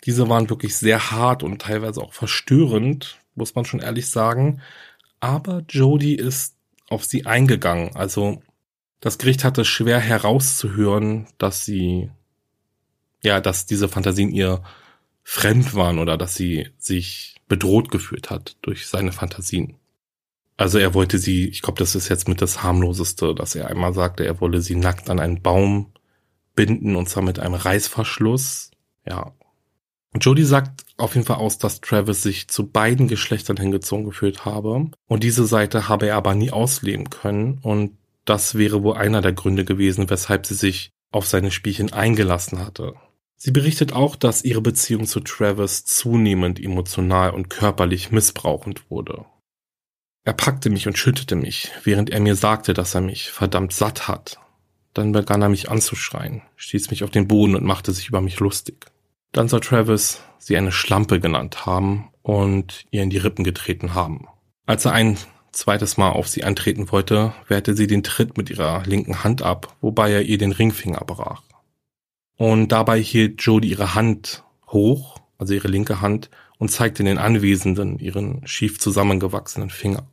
Diese 0.03 0.29
waren 0.29 0.47
wirklich 0.47 0.77
sehr 0.77 1.09
hart 1.09 1.41
und 1.41 1.63
teilweise 1.63 1.99
auch 1.99 2.13
verstörend, 2.13 3.19
muss 3.33 3.55
man 3.55 3.65
schon 3.65 3.79
ehrlich 3.79 4.07
sagen. 4.07 4.61
Aber 5.19 5.63
Jodie 5.67 6.15
ist 6.15 6.55
auf 6.89 7.03
sie 7.05 7.25
eingegangen, 7.25 7.95
also 7.95 8.43
das 9.05 9.19
Gericht 9.19 9.43
hatte 9.43 9.65
schwer 9.65 9.99
herauszuhören, 9.99 11.27
dass 11.37 11.63
sie, 11.63 12.09
ja, 13.21 13.39
dass 13.39 13.67
diese 13.67 13.87
Fantasien 13.87 14.31
ihr 14.31 14.63
fremd 15.21 15.75
waren 15.75 15.99
oder 15.99 16.17
dass 16.17 16.33
sie 16.33 16.69
sich 16.79 17.35
bedroht 17.47 17.91
gefühlt 17.91 18.31
hat 18.31 18.57
durch 18.63 18.87
seine 18.87 19.11
Fantasien. 19.11 19.75
Also 20.57 20.79
er 20.79 20.95
wollte 20.95 21.19
sie, 21.19 21.47
ich 21.47 21.61
glaube, 21.61 21.77
das 21.77 21.93
ist 21.93 22.09
jetzt 22.09 22.27
mit 22.27 22.41
das 22.41 22.63
harmloseste, 22.63 23.35
dass 23.35 23.53
er 23.53 23.67
einmal 23.67 23.93
sagte, 23.93 24.25
er 24.25 24.41
wolle 24.41 24.59
sie 24.59 24.75
nackt 24.75 25.07
an 25.11 25.19
einen 25.19 25.43
Baum 25.43 25.91
binden 26.55 26.95
und 26.95 27.07
zwar 27.07 27.21
mit 27.21 27.37
einem 27.37 27.53
Reißverschluss. 27.53 28.71
Ja. 29.05 29.33
Und 30.15 30.25
Jodie 30.25 30.45
sagt 30.45 30.83
auf 30.97 31.13
jeden 31.13 31.27
Fall 31.27 31.37
aus, 31.37 31.59
dass 31.59 31.79
Travis 31.79 32.23
sich 32.23 32.47
zu 32.47 32.71
beiden 32.71 33.07
Geschlechtern 33.07 33.57
hingezogen 33.57 34.05
gefühlt 34.05 34.45
habe 34.45 34.89
und 35.05 35.23
diese 35.23 35.45
Seite 35.45 35.89
habe 35.89 36.07
er 36.07 36.15
aber 36.15 36.33
nie 36.33 36.49
ausleben 36.49 37.11
können 37.11 37.59
und 37.61 37.99
das 38.25 38.55
wäre 38.55 38.83
wohl 38.83 38.97
einer 38.97 39.21
der 39.21 39.33
Gründe 39.33 39.65
gewesen, 39.65 40.09
weshalb 40.09 40.45
sie 40.45 40.55
sich 40.55 40.91
auf 41.11 41.27
seine 41.27 41.51
Spielchen 41.51 41.93
eingelassen 41.93 42.59
hatte. 42.59 42.95
Sie 43.37 43.51
berichtet 43.51 43.93
auch, 43.93 44.15
dass 44.15 44.43
ihre 44.43 44.61
Beziehung 44.61 45.05
zu 45.05 45.19
Travis 45.19 45.85
zunehmend 45.85 46.59
emotional 46.59 47.31
und 47.31 47.49
körperlich 47.49 48.11
missbrauchend 48.11 48.89
wurde. 48.89 49.25
Er 50.23 50.33
packte 50.33 50.69
mich 50.69 50.87
und 50.87 50.97
schüttete 50.97 51.35
mich, 51.35 51.71
während 51.83 52.09
er 52.09 52.19
mir 52.19 52.35
sagte, 52.35 52.73
dass 52.73 52.95
er 52.95 53.01
mich 53.01 53.29
verdammt 53.29 53.73
satt 53.73 54.07
hat. 54.07 54.39
Dann 54.93 55.11
begann 55.11 55.41
er 55.41 55.49
mich 55.49 55.69
anzuschreien, 55.69 56.41
stieß 56.55 56.89
mich 56.89 57.03
auf 57.03 57.11
den 57.11 57.27
Boden 57.27 57.55
und 57.55 57.65
machte 57.65 57.91
sich 57.91 58.07
über 58.07 58.21
mich 58.21 58.39
lustig. 58.39 58.87
Dann 59.31 59.49
soll 59.49 59.59
Travis 59.59 60.21
sie 60.39 60.57
eine 60.57 60.71
Schlampe 60.71 61.19
genannt 61.19 61.65
haben 61.65 62.09
und 62.23 62.85
ihr 62.89 63.03
in 63.03 63.09
die 63.09 63.17
Rippen 63.17 63.43
getreten 63.43 63.93
haben. 63.93 64.27
Als 64.65 64.85
er 64.85 64.93
einen 64.93 65.17
zweites 65.55 65.97
Mal 65.97 66.11
auf 66.11 66.27
sie 66.27 66.43
antreten 66.43 66.91
wollte, 66.91 67.33
wehrte 67.47 67.75
sie 67.75 67.87
den 67.87 68.03
Tritt 68.03 68.37
mit 68.37 68.49
ihrer 68.49 68.83
linken 68.85 69.23
Hand 69.23 69.41
ab, 69.41 69.75
wobei 69.81 70.11
er 70.11 70.21
ihr 70.23 70.37
den 70.37 70.51
Ringfinger 70.51 71.01
brach. 71.05 71.43
Und 72.37 72.71
dabei 72.71 73.01
hielt 73.01 73.41
Jodie 73.41 73.69
ihre 73.69 73.95
Hand 73.95 74.43
hoch, 74.67 75.17
also 75.37 75.53
ihre 75.53 75.67
linke 75.67 76.01
Hand, 76.01 76.29
und 76.57 76.69
zeigte 76.69 77.03
den 77.03 77.17
Anwesenden 77.17 77.99
ihren 77.99 78.45
schief 78.47 78.79
zusammengewachsenen 78.79 79.69
Finger. 79.69 80.07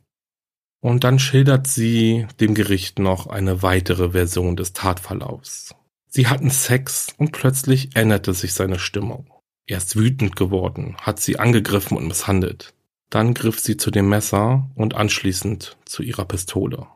Und 0.81 1.05
dann 1.05 1.19
schildert 1.19 1.67
sie 1.67 2.27
dem 2.41 2.53
Gericht 2.53 2.99
noch 2.99 3.27
eine 3.27 3.61
weitere 3.61 4.11
Version 4.11 4.57
des 4.57 4.73
Tatverlaufs. 4.73 5.75
Sie 6.07 6.27
hatten 6.27 6.49
Sex 6.49 7.07
und 7.17 7.31
plötzlich 7.31 7.95
änderte 7.95 8.33
sich 8.33 8.53
seine 8.53 8.79
Stimmung. 8.79 9.27
Er 9.65 9.77
ist 9.77 9.95
wütend 9.95 10.35
geworden, 10.35 10.97
hat 11.01 11.21
sie 11.21 11.39
angegriffen 11.39 11.95
und 11.95 12.07
misshandelt. 12.07 12.73
Dann 13.13 13.35
griff 13.35 13.59
sie 13.59 13.77
zu 13.77 13.91
dem 13.91 14.09
Messer 14.09 14.71
und 14.73 14.95
anschließend 14.95 15.77
zu 15.85 16.01
ihrer 16.01 16.25
Pistole. 16.25 16.87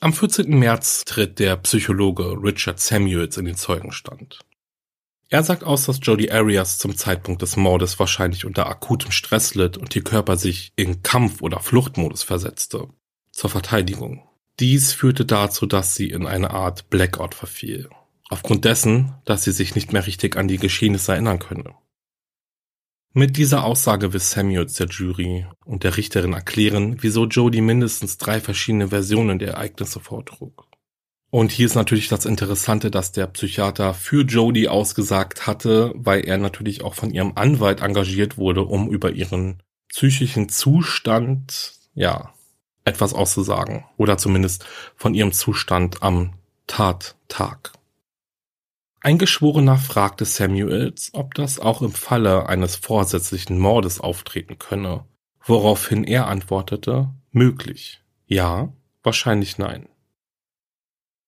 Am 0.00 0.12
14. 0.12 0.48
März 0.58 1.04
tritt 1.04 1.38
der 1.38 1.56
Psychologe 1.58 2.36
Richard 2.42 2.80
Samuels 2.80 3.36
in 3.36 3.44
den 3.44 3.54
Zeugenstand. 3.54 4.40
Er 5.28 5.44
sagt 5.44 5.62
aus, 5.62 5.84
dass 5.84 6.00
Jody 6.02 6.28
Arias 6.28 6.78
zum 6.78 6.96
Zeitpunkt 6.96 7.40
des 7.42 7.54
Mordes 7.54 7.96
wahrscheinlich 8.00 8.44
unter 8.44 8.66
akutem 8.66 9.12
Stress 9.12 9.54
litt 9.54 9.76
und 9.76 9.94
ihr 9.94 10.02
Körper 10.02 10.38
sich 10.38 10.72
in 10.74 11.04
Kampf- 11.04 11.40
oder 11.40 11.60
Fluchtmodus 11.60 12.24
versetzte. 12.24 12.88
Zur 13.30 13.50
Verteidigung. 13.50 14.28
Dies 14.58 14.92
führte 14.92 15.24
dazu, 15.24 15.66
dass 15.66 15.94
sie 15.94 16.10
in 16.10 16.26
eine 16.26 16.50
Art 16.50 16.90
Blackout 16.90 17.36
verfiel. 17.36 17.90
Aufgrund 18.28 18.64
dessen, 18.64 19.14
dass 19.24 19.44
sie 19.44 19.52
sich 19.52 19.76
nicht 19.76 19.92
mehr 19.92 20.04
richtig 20.04 20.36
an 20.36 20.48
die 20.48 20.58
Geschehnisse 20.58 21.12
erinnern 21.12 21.38
könne. 21.38 21.76
Mit 23.16 23.36
dieser 23.36 23.62
Aussage 23.62 24.12
will 24.12 24.18
Samuels 24.18 24.74
der 24.74 24.88
Jury 24.88 25.46
und 25.64 25.84
der 25.84 25.96
Richterin 25.96 26.32
erklären, 26.32 26.96
wieso 27.00 27.26
Jody 27.26 27.60
mindestens 27.60 28.18
drei 28.18 28.40
verschiedene 28.40 28.88
Versionen 28.88 29.38
der 29.38 29.52
Ereignisse 29.52 30.00
vortrug. 30.00 30.66
Und 31.30 31.52
hier 31.52 31.66
ist 31.66 31.76
natürlich 31.76 32.08
das 32.08 32.24
Interessante, 32.24 32.90
dass 32.90 33.12
der 33.12 33.28
Psychiater 33.28 33.94
für 33.94 34.24
Jody 34.24 34.66
ausgesagt 34.66 35.46
hatte, 35.46 35.92
weil 35.94 36.26
er 36.26 36.38
natürlich 36.38 36.82
auch 36.82 36.94
von 36.94 37.10
ihrem 37.10 37.34
Anwalt 37.36 37.82
engagiert 37.82 38.36
wurde, 38.36 38.62
um 38.62 38.90
über 38.90 39.12
ihren 39.12 39.62
psychischen 39.90 40.48
Zustand, 40.48 41.74
ja, 41.94 42.34
etwas 42.84 43.14
auszusagen. 43.14 43.84
Oder 43.96 44.18
zumindest 44.18 44.66
von 44.96 45.14
ihrem 45.14 45.30
Zustand 45.30 46.02
am 46.02 46.32
Tattag. 46.66 47.73
Ein 49.04 49.18
Geschworener 49.18 49.76
fragte 49.76 50.24
Samuels, 50.24 51.10
ob 51.12 51.34
das 51.34 51.60
auch 51.60 51.82
im 51.82 51.92
Falle 51.92 52.48
eines 52.48 52.76
vorsätzlichen 52.76 53.58
Mordes 53.58 54.00
auftreten 54.00 54.58
könne, 54.58 55.04
woraufhin 55.44 56.04
er 56.04 56.26
antwortete, 56.26 57.10
möglich. 57.30 58.00
Ja, 58.24 58.72
wahrscheinlich 59.02 59.58
nein. 59.58 59.90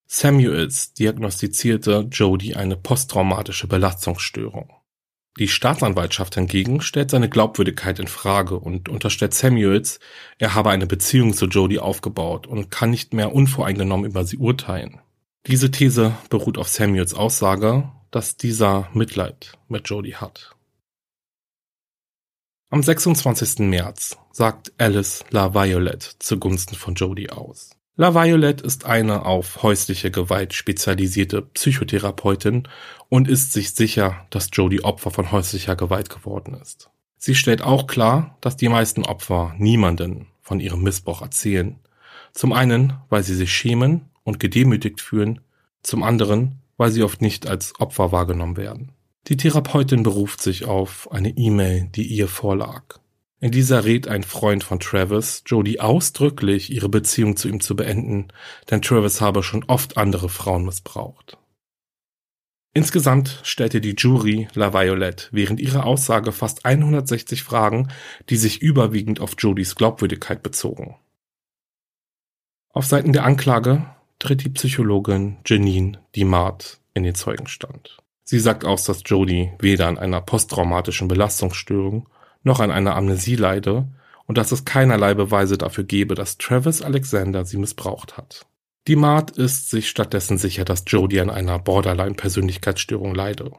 Samuels 0.07 0.95
diagnostizierte 0.95 2.09
Jody 2.11 2.55
eine 2.55 2.77
posttraumatische 2.77 3.67
Belastungsstörung. 3.67 4.73
Die 5.39 5.49
Staatsanwaltschaft 5.49 6.37
hingegen 6.37 6.81
stellt 6.81 7.11
seine 7.11 7.29
Glaubwürdigkeit 7.29 7.99
in 7.99 8.09
Frage 8.09 8.59
und 8.59 8.89
unterstellt 8.89 9.35
Samuels, 9.35 10.01
er 10.39 10.55
habe 10.55 10.71
eine 10.71 10.87
Beziehung 10.87 11.35
zu 11.35 11.45
Jody 11.45 11.79
aufgebaut 11.79 12.47
und 12.47 12.71
kann 12.71 12.89
nicht 12.89 13.13
mehr 13.13 13.35
unvoreingenommen 13.35 14.07
über 14.07 14.25
sie 14.25 14.39
urteilen. 14.39 15.03
Diese 15.47 15.71
These 15.71 16.13
beruht 16.29 16.59
auf 16.59 16.69
Samuels 16.69 17.15
Aussage, 17.15 17.89
dass 18.11 18.37
dieser 18.37 18.89
Mitleid 18.95 19.53
mit 19.69 19.89
Jody 19.89 20.11
hat. 20.11 20.57
Am 22.69 22.83
26. 22.83 23.61
März 23.61 24.19
sagt 24.33 24.73
Alice 24.79 25.25
La 25.31 25.55
Violette 25.55 26.19
zugunsten 26.19 26.75
von 26.75 26.97
Jody 26.97 27.31
aus. 27.31 27.71
La 27.95 28.13
Violette 28.13 28.65
ist 28.65 28.87
eine 28.87 29.25
auf 29.25 29.63
häusliche 29.63 30.11
Gewalt 30.11 30.53
spezialisierte 30.53 31.43
Psychotherapeutin 31.43 32.67
und 33.09 33.29
ist 33.29 33.53
sich 33.53 33.73
sicher, 33.73 34.27
dass 34.31 34.51
Jody 34.53 34.81
Opfer 34.81 35.13
von 35.13 35.31
häuslicher 35.31 35.77
Gewalt 35.77 36.11
geworden 36.11 36.55
ist. 36.61 36.91
Sie 37.19 37.37
stellt 37.37 37.63
auch 37.63 37.87
klar, 37.87 38.37
dass 38.41 38.57
die 38.57 38.69
meisten 38.69 39.05
Opfer 39.05 39.55
niemanden 39.59 40.27
von 40.43 40.59
ihrem 40.59 40.83
Missbrauch 40.83 41.23
erzählen. 41.23 41.79
Zum 42.33 42.53
einen, 42.53 42.95
weil 43.11 43.23
sie 43.23 43.37
sich 43.37 43.53
schämen 43.53 44.11
und 44.27 44.41
gedemütigt 44.41 45.01
fühlen, 45.01 45.41
zum 45.83 46.03
anderen, 46.03 46.61
weil 46.77 46.91
sie 46.91 47.03
oft 47.03 47.23
nicht 47.23 47.47
als 47.47 47.79
Opfer 47.81 48.13
wahrgenommen 48.13 48.59
werden. 48.59 48.93
Die 49.29 49.37
Therapeutin 49.37 50.03
beruft 50.03 50.43
sich 50.43 50.67
auf 50.67 51.11
eine 51.11 51.31
E-Mail, 51.31 51.89
die 51.95 52.07
ihr 52.07 52.29
vorlag. 52.29 52.99
In 53.41 53.51
dieser 53.51 53.85
rät 53.85 54.09
ein 54.09 54.25
Freund 54.25 54.65
von 54.65 54.81
Travis, 54.81 55.43
Jodie 55.47 55.81
ausdrücklich 55.81 56.73
ihre 56.73 56.89
Beziehung 56.89 57.37
zu 57.37 57.49
ihm 57.49 57.61
zu 57.61 57.77
beenden, 57.77 58.29
denn 58.71 58.83
Travis 58.83 59.21
habe 59.21 59.43
schon 59.43 59.65
oft 59.65 59.97
andere 59.97 60.29
Frauen 60.29 60.65
missbraucht. 60.65 61.39
Insgesamt 62.73 63.41
stellte 63.43 63.81
die 63.81 63.95
Jury 63.97 64.49
La 64.55 64.75
Violette 64.75 65.29
während 65.31 65.61
ihrer 65.61 65.87
Aussage 65.87 66.33
fast 66.33 66.65
160 66.65 67.43
Fragen, 67.43 67.89
die 68.29 68.37
sich 68.37 68.61
überwiegend 68.61 69.21
auf 69.21 69.35
Jodies 69.39 69.77
Glaubwürdigkeit 69.77 70.43
bezogen. 70.43 70.97
Auf 72.71 72.85
Seiten 72.85 73.13
der 73.13 73.25
Anklage 73.25 73.87
tritt 74.27 74.45
die 74.45 74.51
Psychologin 74.51 75.37
Janine 75.47 76.01
Dimart 76.17 76.81
in 76.95 77.05
den 77.05 77.15
Zeugenstand. 77.15 77.99
Sie 78.25 78.41
sagt 78.41 78.65
aus, 78.65 78.83
dass 78.83 79.03
Jodie 79.07 79.53
weder 79.61 79.87
an 79.87 79.99
einer 79.99 80.21
posttraumatischen 80.21 81.07
Belastungsstörung 81.07 82.09
noch 82.43 82.59
an 82.59 82.73
einer 82.73 82.97
Amnesie 82.97 83.37
leide 83.37 83.87
und 84.27 84.37
dass 84.37 84.51
es 84.51 84.65
keinerlei 84.65 85.15
Beweise 85.15 85.59
dafür 85.59 85.85
gebe, 85.85 86.17
dass 86.17 86.39
Travis 86.39 86.83
Alexander 86.83 87.45
sie 87.45 87.57
missbraucht 87.57 88.17
hat. 88.17 88.47
Die 88.89 88.97
ist 89.37 89.71
sich 89.71 89.89
stattdessen 89.89 90.39
sicher, 90.39 90.65
dass 90.65 90.83
Jodie 90.89 91.21
an 91.21 91.31
einer 91.31 91.61
Borderline-Persönlichkeitsstörung 91.61 93.15
leide. 93.15 93.53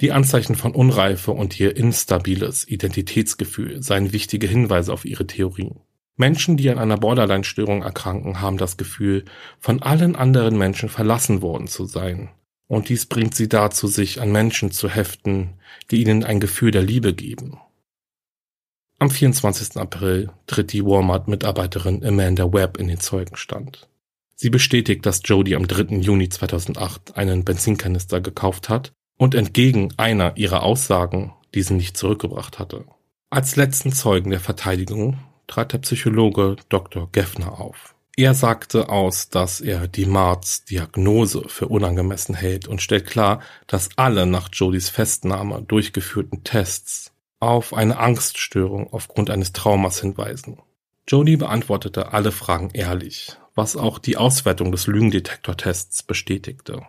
Die 0.00 0.12
Anzeichen 0.12 0.54
von 0.54 0.72
Unreife 0.72 1.32
und 1.32 1.60
ihr 1.60 1.76
instabiles 1.76 2.66
Identitätsgefühl 2.66 3.82
seien 3.82 4.12
wichtige 4.12 4.46
Hinweise 4.46 4.90
auf 4.90 5.04
ihre 5.04 5.26
Theorien. 5.26 5.80
Menschen, 6.16 6.56
die 6.56 6.70
an 6.70 6.78
einer 6.78 6.96
Borderline-Störung 6.96 7.82
erkranken, 7.82 8.40
haben 8.40 8.56
das 8.56 8.76
Gefühl, 8.76 9.24
von 9.58 9.82
allen 9.82 10.14
anderen 10.14 10.56
Menschen 10.56 10.88
verlassen 10.88 11.42
worden 11.42 11.66
zu 11.66 11.86
sein. 11.86 12.30
Und 12.68 12.88
dies 12.88 13.06
bringt 13.06 13.34
sie 13.34 13.48
dazu, 13.48 13.88
sich 13.88 14.20
an 14.20 14.30
Menschen 14.30 14.70
zu 14.70 14.88
heften, 14.88 15.54
die 15.90 16.02
ihnen 16.02 16.24
ein 16.24 16.40
Gefühl 16.40 16.70
der 16.70 16.82
Liebe 16.82 17.14
geben. 17.14 17.58
Am 18.98 19.10
24. 19.10 19.76
April 19.76 20.30
tritt 20.46 20.72
die 20.72 20.84
Walmart-Mitarbeiterin 20.84 22.04
Amanda 22.04 22.52
Webb 22.52 22.78
in 22.78 22.88
den 22.88 23.00
Zeugenstand. 23.00 23.88
Sie 24.36 24.50
bestätigt, 24.50 25.04
dass 25.04 25.20
Jody 25.24 25.56
am 25.56 25.66
3. 25.66 25.96
Juni 25.96 26.28
2008 26.28 27.16
einen 27.16 27.44
Benzinkanister 27.44 28.20
gekauft 28.20 28.68
hat 28.68 28.92
und 29.16 29.34
entgegen 29.34 29.92
einer 29.96 30.36
ihrer 30.36 30.62
Aussagen 30.62 31.34
diesen 31.54 31.76
nicht 31.76 31.96
zurückgebracht 31.96 32.58
hatte. 32.58 32.84
Als 33.30 33.56
letzten 33.56 33.92
Zeugen 33.92 34.30
der 34.30 34.40
Verteidigung 34.40 35.18
trat 35.46 35.72
der 35.72 35.78
Psychologe 35.78 36.56
Dr. 36.68 37.08
Geffner 37.12 37.60
auf. 37.60 37.94
Er 38.16 38.34
sagte 38.34 38.90
aus, 38.90 39.28
dass 39.28 39.60
er 39.60 39.88
die 39.88 40.06
Marz 40.06 40.64
Diagnose 40.64 41.48
für 41.48 41.66
unangemessen 41.66 42.36
hält 42.36 42.68
und 42.68 42.80
stellt 42.80 43.06
klar, 43.06 43.40
dass 43.66 43.90
alle 43.96 44.24
nach 44.24 44.48
Jodys 44.52 44.88
Festnahme 44.88 45.62
durchgeführten 45.62 46.44
Tests 46.44 47.12
auf 47.40 47.74
eine 47.74 47.98
Angststörung 47.98 48.92
aufgrund 48.92 49.30
eines 49.30 49.52
Traumas 49.52 50.00
hinweisen. 50.00 50.58
Jody 51.08 51.36
beantwortete 51.36 52.12
alle 52.12 52.30
Fragen 52.30 52.70
ehrlich, 52.72 53.36
was 53.56 53.76
auch 53.76 53.98
die 53.98 54.16
Auswertung 54.16 54.70
des 54.70 54.86
Lügendetektortests 54.86 56.04
bestätigte. 56.04 56.82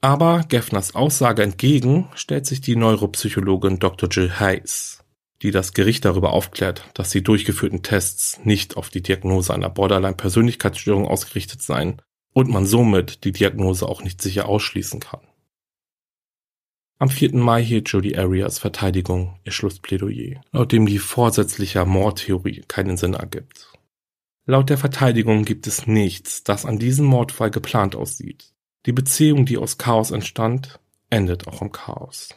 Aber 0.00 0.44
Geffners 0.48 0.94
Aussage 0.94 1.42
entgegen 1.42 2.08
stellt 2.14 2.46
sich 2.46 2.60
die 2.60 2.76
Neuropsychologin 2.76 3.80
Dr. 3.80 4.08
Jill 4.08 4.38
Hayes 4.38 5.03
die 5.42 5.50
das 5.50 5.72
Gericht 5.72 6.04
darüber 6.04 6.32
aufklärt, 6.32 6.84
dass 6.94 7.10
die 7.10 7.22
durchgeführten 7.22 7.82
Tests 7.82 8.40
nicht 8.44 8.76
auf 8.76 8.88
die 8.88 9.02
Diagnose 9.02 9.52
einer 9.52 9.70
Borderline-Persönlichkeitsstörung 9.70 11.06
ausgerichtet 11.06 11.62
seien 11.62 12.00
und 12.32 12.48
man 12.48 12.66
somit 12.66 13.24
die 13.24 13.32
Diagnose 13.32 13.88
auch 13.88 14.02
nicht 14.02 14.22
sicher 14.22 14.48
ausschließen 14.48 15.00
kann. 15.00 15.20
Am 16.98 17.08
4. 17.08 17.34
Mai 17.34 17.62
hielt 17.62 17.88
Jody 17.88 18.16
Arias 18.16 18.58
Verteidigung 18.58 19.38
ihr 19.44 19.52
Schlussplädoyer, 19.52 20.40
laut 20.52 20.72
dem 20.72 20.86
die 20.86 20.98
vorsätzliche 20.98 21.84
Mordtheorie 21.84 22.62
keinen 22.68 22.96
Sinn 22.96 23.14
ergibt. 23.14 23.72
Laut 24.46 24.70
der 24.70 24.78
Verteidigung 24.78 25.44
gibt 25.44 25.66
es 25.66 25.86
nichts, 25.86 26.44
das 26.44 26.64
an 26.64 26.78
diesem 26.78 27.06
Mordfall 27.06 27.50
geplant 27.50 27.96
aussieht. 27.96 28.52
Die 28.86 28.92
Beziehung, 28.92 29.46
die 29.46 29.58
aus 29.58 29.78
Chaos 29.78 30.10
entstand, 30.10 30.78
endet 31.10 31.48
auch 31.48 31.62
im 31.62 31.72
Chaos. 31.72 32.28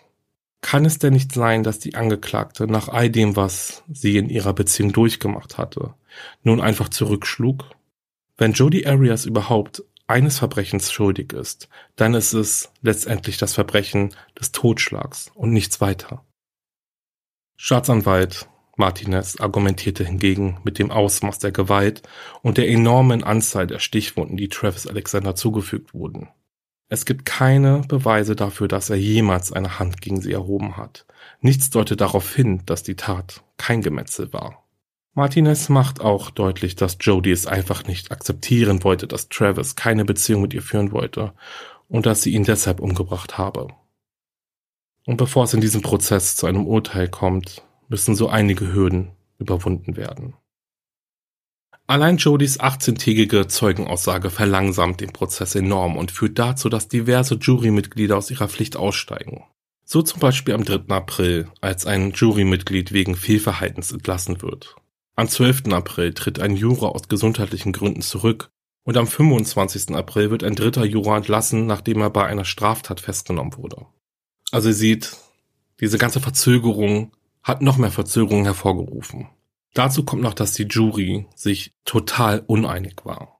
Kann 0.61 0.85
es 0.85 0.97
denn 0.97 1.13
nicht 1.13 1.33
sein, 1.33 1.63
dass 1.63 1.79
die 1.79 1.95
Angeklagte 1.95 2.67
nach 2.67 2.89
all 2.89 3.09
dem, 3.09 3.35
was 3.35 3.83
sie 3.91 4.17
in 4.17 4.29
ihrer 4.29 4.53
Beziehung 4.53 4.91
durchgemacht 4.91 5.57
hatte, 5.57 5.93
nun 6.43 6.61
einfach 6.61 6.89
zurückschlug? 6.89 7.65
Wenn 8.37 8.53
Jodi 8.53 8.85
Arias 8.85 9.25
überhaupt 9.25 9.83
eines 10.07 10.39
Verbrechens 10.39 10.91
schuldig 10.91 11.33
ist, 11.33 11.69
dann 11.95 12.13
ist 12.13 12.33
es 12.33 12.71
letztendlich 12.81 13.37
das 13.37 13.53
Verbrechen 13.53 14.15
des 14.39 14.51
Totschlags 14.51 15.31
und 15.35 15.51
nichts 15.51 15.81
weiter. 15.81 16.23
Staatsanwalt 17.57 18.47
Martinez 18.77 19.39
argumentierte 19.39 20.05
hingegen 20.05 20.59
mit 20.63 20.77
dem 20.77 20.91
Ausmaß 20.91 21.39
der 21.39 21.51
Gewalt 21.51 22.03
und 22.43 22.57
der 22.57 22.69
enormen 22.69 23.23
Anzahl 23.23 23.65
der 23.65 23.79
Stichwunden, 23.79 24.37
die 24.37 24.49
Travis 24.49 24.85
Alexander 24.85 25.35
zugefügt 25.35 25.93
wurden. 25.93 26.29
Es 26.89 27.05
gibt 27.05 27.25
keine 27.25 27.81
Beweise 27.87 28.35
dafür, 28.35 28.67
dass 28.67 28.89
er 28.89 28.95
jemals 28.95 29.51
eine 29.51 29.77
Hand 29.79 30.01
gegen 30.01 30.21
sie 30.21 30.31
erhoben 30.31 30.77
hat. 30.77 31.05
Nichts 31.41 31.69
deutet 31.69 31.99
darauf 31.99 32.33
hin, 32.33 32.61
dass 32.65 32.83
die 32.83 32.95
Tat 32.95 33.43
kein 33.57 33.81
Gemetzel 33.81 34.31
war. 34.31 34.63
Martinez 35.13 35.67
macht 35.67 35.99
auch 35.99 36.29
deutlich, 36.29 36.75
dass 36.75 36.97
Jodie 37.01 37.31
es 37.31 37.47
einfach 37.47 37.85
nicht 37.85 38.11
akzeptieren 38.11 38.83
wollte, 38.83 39.07
dass 39.07 39.29
Travis 39.29 39.75
keine 39.75 40.05
Beziehung 40.05 40.43
mit 40.43 40.53
ihr 40.53 40.61
führen 40.61 40.91
wollte 40.91 41.33
und 41.89 42.05
dass 42.05 42.21
sie 42.21 42.33
ihn 42.33 42.43
deshalb 42.43 42.79
umgebracht 42.79 43.37
habe. 43.37 43.67
Und 45.05 45.17
bevor 45.17 45.45
es 45.45 45.53
in 45.53 45.61
diesem 45.61 45.81
Prozess 45.81 46.35
zu 46.35 46.45
einem 46.45 46.67
Urteil 46.67 47.09
kommt, 47.09 47.63
müssen 47.89 48.15
so 48.15 48.29
einige 48.29 48.73
Hürden 48.73 49.11
überwunden 49.39 49.97
werden. 49.97 50.35
Allein 51.89 52.17
Jodys 52.17 52.59
18-tägige 52.59 53.47
Zeugenaussage 53.47 54.29
verlangsamt 54.29 54.99
den 54.99 55.13
Prozess 55.13 55.55
enorm 55.55 55.95
und 55.95 56.11
führt 56.11 56.37
dazu, 56.37 56.67
dass 56.67 56.89
diverse 56.89 57.35
Jurymitglieder 57.35 58.17
aus 58.17 58.29
ihrer 58.29 58.49
Pflicht 58.49 58.75
aussteigen. 58.75 59.45
So 59.85 60.01
zum 60.01 60.19
Beispiel 60.19 60.53
am 60.53 60.65
3. 60.65 60.93
April, 60.93 61.47
als 61.61 61.85
ein 61.85 62.11
Jurymitglied 62.11 62.91
wegen 62.91 63.15
Fehlverhaltens 63.15 63.93
entlassen 63.93 64.41
wird. 64.41 64.75
Am 65.15 65.29
12. 65.29 65.71
April 65.71 66.13
tritt 66.13 66.39
ein 66.41 66.57
Juror 66.57 66.93
aus 66.93 67.07
gesundheitlichen 67.07 67.71
Gründen 67.71 68.01
zurück 68.01 68.49
und 68.83 68.97
am 68.97 69.07
25. 69.07 69.95
April 69.95 70.29
wird 70.29 70.43
ein 70.43 70.55
dritter 70.55 70.83
Juror 70.83 71.15
entlassen, 71.15 71.67
nachdem 71.67 72.01
er 72.01 72.09
bei 72.09 72.25
einer 72.25 72.43
Straftat 72.43 72.99
festgenommen 72.99 73.55
wurde. 73.55 73.85
Also 74.51 74.67
ihr 74.67 74.75
seht, 74.75 75.15
diese 75.79 75.97
ganze 75.97 76.19
Verzögerung 76.19 77.13
hat 77.43 77.61
noch 77.61 77.77
mehr 77.77 77.91
Verzögerungen 77.91 78.43
hervorgerufen. 78.43 79.29
Dazu 79.77 80.03
kommt 80.03 80.23
noch, 80.23 80.33
dass 80.33 80.53
die 80.53 80.63
Jury 80.63 81.27
sich 81.35 81.71
total 81.85 82.43
uneinig 82.47 82.95
war. 83.03 83.39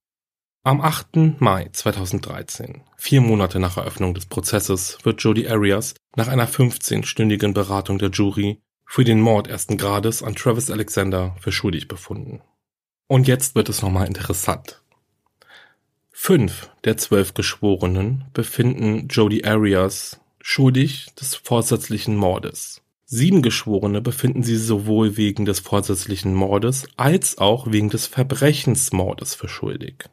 Am 0.64 0.82
8. 0.82 1.42
Mai 1.42 1.68
2013, 1.72 2.84
vier 2.96 3.22
Monate 3.22 3.60
nach 3.60 3.78
Eröffnung 3.78 4.14
des 4.14 4.28
Prozesses, 4.28 5.00
wird 5.02 5.20
Jodi 5.24 5.48
Arias 5.48 5.96
nach 6.16 6.28
einer 6.28 6.48
15-stündigen 6.48 7.54
Beratung 7.54 7.98
der 7.98 8.12
Jury 8.12 8.62
für 8.86 9.04
den 9.04 9.20
Mord 9.20 9.48
ersten 9.48 9.78
Grades 9.78 10.22
an 10.22 10.36
Travis 10.36 10.70
Alexander 10.70 11.36
für 11.40 11.52
schuldig 11.52 11.88
befunden. 11.88 12.44
Und 13.08 13.28
jetzt 13.28 13.56
wird 13.56 13.68
es 13.68 13.82
nochmal 13.82 14.06
interessant. 14.06 14.84
Fünf 16.12 16.70
der 16.84 16.98
zwölf 16.98 17.34
Geschworenen 17.34 18.26
befinden 18.34 19.08
Jody 19.08 19.44
Arias 19.44 20.20
schuldig 20.40 21.08
des 21.20 21.34
vorsätzlichen 21.34 22.16
Mordes. 22.16 22.84
Sieben 23.10 23.42
Geschworene 23.42 24.02
befinden 24.02 24.44
sie 24.44 24.58
sowohl 24.58 25.16
wegen 25.16 25.46
des 25.46 25.62
vorsätzlichen 25.62 26.34
Mordes 26.34 26.90
als 26.98 27.38
auch 27.38 27.72
wegen 27.72 27.90
des 27.90 28.06
Verbrechensmordes 28.06 29.34
für 29.34 29.48
schuldig. 29.48 30.10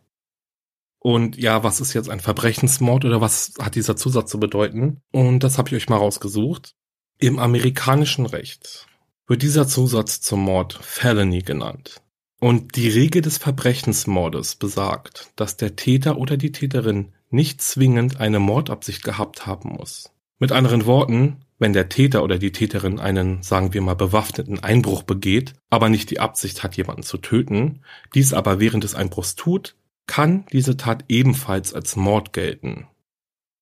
Und 1.00 1.36
ja, 1.36 1.64
was 1.64 1.80
ist 1.80 1.92
jetzt 1.92 2.08
ein 2.08 2.20
Verbrechensmord 2.20 3.04
oder 3.04 3.20
was 3.20 3.54
hat 3.58 3.74
dieser 3.74 3.96
Zusatz 3.96 4.30
zu 4.30 4.38
bedeuten? 4.38 5.00
Und 5.10 5.40
das 5.40 5.58
habe 5.58 5.70
ich 5.70 5.74
euch 5.74 5.88
mal 5.88 5.96
rausgesucht. 5.96 6.76
Im 7.18 7.40
amerikanischen 7.40 8.26
Recht 8.26 8.86
wird 9.26 9.42
dieser 9.42 9.66
Zusatz 9.66 10.20
zum 10.20 10.42
Mord 10.42 10.78
Felony 10.80 11.42
genannt. 11.42 12.00
Und 12.38 12.76
die 12.76 12.88
Regel 12.88 13.22
des 13.22 13.38
Verbrechensmordes 13.38 14.54
besagt, 14.54 15.32
dass 15.34 15.56
der 15.56 15.74
Täter 15.74 16.16
oder 16.16 16.36
die 16.36 16.52
Täterin 16.52 17.12
nicht 17.28 17.60
zwingend 17.60 18.20
eine 18.20 18.38
Mordabsicht 18.38 19.02
gehabt 19.02 19.46
haben 19.46 19.70
muss. 19.70 20.12
Mit 20.38 20.52
anderen 20.52 20.86
Worten, 20.86 21.44
wenn 21.64 21.72
der 21.72 21.88
Täter 21.88 22.22
oder 22.22 22.36
die 22.36 22.52
Täterin 22.52 23.00
einen, 23.00 23.42
sagen 23.42 23.72
wir 23.72 23.80
mal, 23.80 23.94
bewaffneten 23.94 24.62
Einbruch 24.62 25.02
begeht, 25.02 25.54
aber 25.70 25.88
nicht 25.88 26.10
die 26.10 26.20
Absicht 26.20 26.62
hat, 26.62 26.76
jemanden 26.76 27.04
zu 27.04 27.16
töten, 27.16 27.80
dies 28.14 28.34
aber 28.34 28.60
während 28.60 28.84
des 28.84 28.94
Einbruchs 28.94 29.34
tut, 29.34 29.74
kann 30.06 30.44
diese 30.52 30.76
Tat 30.76 31.06
ebenfalls 31.08 31.72
als 31.72 31.96
Mord 31.96 32.34
gelten. 32.34 32.86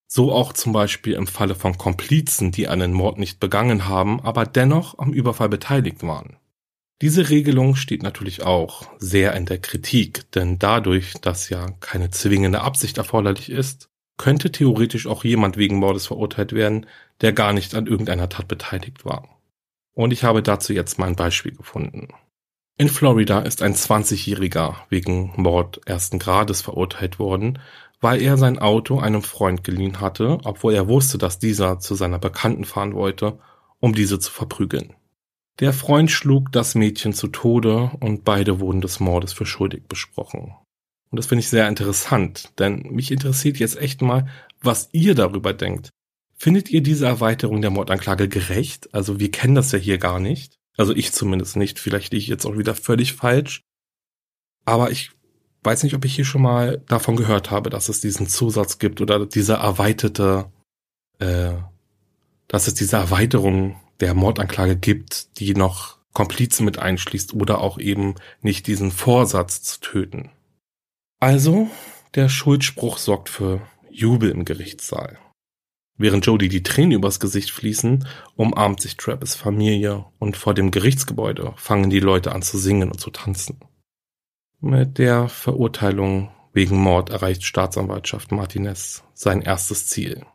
So 0.09 0.33
auch 0.33 0.53
zum 0.53 0.73
Beispiel 0.73 1.13
im 1.13 1.29
Falle 1.29 1.55
von 1.55 1.79
Komplizen, 1.79 2.51
die 2.51 2.67
einen 2.67 2.93
Mord 2.93 3.19
nicht 3.19 3.39
begangen 3.39 3.87
haben, 3.87 4.21
aber 4.21 4.47
dennoch 4.47 4.99
am 4.99 5.13
Überfall 5.13 5.49
beteiligt 5.49 6.03
waren. 6.03 6.39
Diese 7.03 7.31
Regelung 7.31 7.77
steht 7.77 8.03
natürlich 8.03 8.43
auch 8.43 8.89
sehr 8.99 9.33
in 9.37 9.47
der 9.47 9.59
Kritik, 9.59 10.29
denn 10.33 10.59
dadurch, 10.59 11.13
dass 11.21 11.51
ja 11.51 11.69
keine 11.79 12.11
zwingende 12.11 12.63
Absicht 12.63 12.99
erforderlich 12.99 13.49
ist, 13.49 13.92
könnte 14.23 14.53
theoretisch 14.53 15.09
auch 15.09 15.25
jemand 15.25 15.57
wegen 15.57 15.79
Mordes 15.79 16.07
verurteilt 16.07 16.53
werden, 16.53 16.87
der 17.23 17.33
gar 17.33 17.53
nicht 17.53 17.75
an 17.75 17.89
irgendeiner 17.89 18.29
Tat 18.29 18.47
beteiligt 18.47 19.05
war. 19.05 19.29
Und 19.95 20.13
ich 20.13 20.23
habe 20.23 20.45
dazu 20.45 20.73
jetzt 20.73 20.97
mal 20.97 21.07
ein 21.07 21.17
Beispiel 21.17 21.51
gefunden. 21.51 22.07
In 22.79 22.89
Florida 22.89 23.41
ist 23.41 23.63
ein 23.63 23.75
20-Jähriger 23.75 24.77
wegen 24.91 25.33
Mord 25.35 25.81
ersten 25.87 26.21
Grades 26.21 26.61
verurteilt 26.61 27.19
worden, 27.19 27.59
weil 28.01 28.23
er 28.23 28.37
sein 28.37 28.61
Auto 28.61 29.01
einem 29.01 29.23
Freund 29.23 29.65
geliehen 29.65 30.01
hatte, 30.01 30.39
obwohl 30.45 30.73
er 30.73 30.87
wusste, 30.87 31.19
dass 31.19 31.41
dieser 31.41 31.81
zu 31.81 31.97
seiner 31.97 32.21
Bekannten 32.21 32.65
fahren 32.65 32.95
wollte, 32.95 33.41
um 33.81 33.93
diese 33.93 34.21
zu 34.21 34.31
verprügeln. 34.31 34.95
Der 35.59 35.73
Freund 35.73 36.13
schlug 36.13 36.53
das 36.53 36.77
Mädchen 36.77 37.13
zu 37.13 37.27
Tode 37.27 37.91
und 37.99 38.23
beide 38.23 38.61
wurden 38.61 38.83
des 38.83 39.01
Mordes 39.01 39.33
für 39.33 39.47
schuldig 39.47 39.89
besprochen. 39.89 40.55
Und 41.13 41.19
das 41.19 41.27
finde 41.27 41.41
ich 41.41 41.51
sehr 41.51 41.69
interessant, 41.69 42.59
denn 42.59 42.89
mich 42.91 43.11
interessiert 43.11 43.59
jetzt 43.59 43.77
echt 43.77 44.01
mal, 44.01 44.27
was 44.63 44.89
ihr 44.93 45.15
darüber 45.15 45.53
denkt. 45.53 45.91
Findet 46.35 46.71
ihr 46.71 46.83
diese 46.83 47.05
Erweiterung 47.05 47.61
der 47.61 47.71
Mordanklage 47.71 48.29
gerecht? 48.29 48.93
Also 48.95 49.21
wir 49.21 49.31
kennen 49.31 49.55
das 49.55 49.73
ja 49.73 49.79
hier 49.79 49.99
gar 49.99 50.19
nicht. 50.19 50.55
Also 50.77 50.97
ich 50.97 51.13
zumindest 51.13 51.57
nicht. 51.57 51.79
Vielleicht 51.79 52.13
liege 52.13 52.23
ich 52.23 52.29
jetzt 52.29 52.47
auch 52.47 52.57
wieder 52.57 52.75
völlig 52.75 53.13
falsch. 53.13 53.61
Aber 54.65 54.91
ich 54.91 55.11
weiß 55.63 55.83
nicht, 55.83 55.95
ob 55.95 56.07
ich 56.07 56.15
hier 56.15 56.25
schon 56.25 56.43
mal 56.43 56.83
davon 56.89 57.17
gehört 57.17 57.51
habe, 57.51 57.69
dass 57.69 57.91
es 57.91 58.01
diesen 58.01 58.27
Zusatz 58.27 58.79
gibt 58.79 59.03
oder 59.03 59.27
diese 59.27 59.55
erweiterte, 59.55 60.51
äh, 61.19 61.53
dass 62.49 62.69
es 62.69 62.75
diese 62.75 62.97
Erweiterung 62.97 63.77
der 64.01 64.15
Mordanklage 64.15 64.77
gibt, 64.77 65.39
die 65.39 65.55
noch 65.55 65.99
Komplizen 66.15 66.65
mit 66.65 66.79
einschließt 66.79 67.35
oder 67.35 67.61
auch 67.61 67.79
eben 67.79 68.15
nicht 68.41 68.67
diesen 68.67 68.91
Vorsatz 68.91 69.63
zu 69.63 69.81
töten. 69.81 70.31
Also, 71.23 71.71
der 72.17 72.29
Schuldspruch 72.29 72.99
sorgt 72.99 73.29
für 73.29 73.61
Jubel 73.93 74.29
im 74.33 74.45
Gerichtssaal. 74.45 75.21
Während 75.97 76.27
Jody 76.27 76.49
die 76.49 76.65
Tränen 76.65 76.91
übers 76.91 77.21
Gesicht 77.21 77.53
fließen, 77.53 78.09
umarmt 78.35 78.81
sich 78.81 78.97
Travis 78.97 79.37
Familie 79.37 80.05
und 80.19 80.37
vor 80.37 80.53
dem 80.53 80.73
Gerichtsgebäude 80.73 81.55
fangen 81.55 81.91
die 81.91 82.01
Leute 82.01 82.33
an 82.33 82.43
zu 82.43 82.59
singen 82.59 82.91
und 82.91 82.99
zu 82.99 83.11
tanzen. 83.11 83.61
Mit 84.59 84.99
der 84.99 85.29
Verurteilung 85.29 86.33
wegen 86.53 86.77
Mord 86.77 87.11
erreicht 87.11 87.45
Staatsanwaltschaft 87.45 88.33
Martinez 88.33 89.05
sein 89.15 89.43
erstes 89.43 89.87
Ziel. 89.87 90.27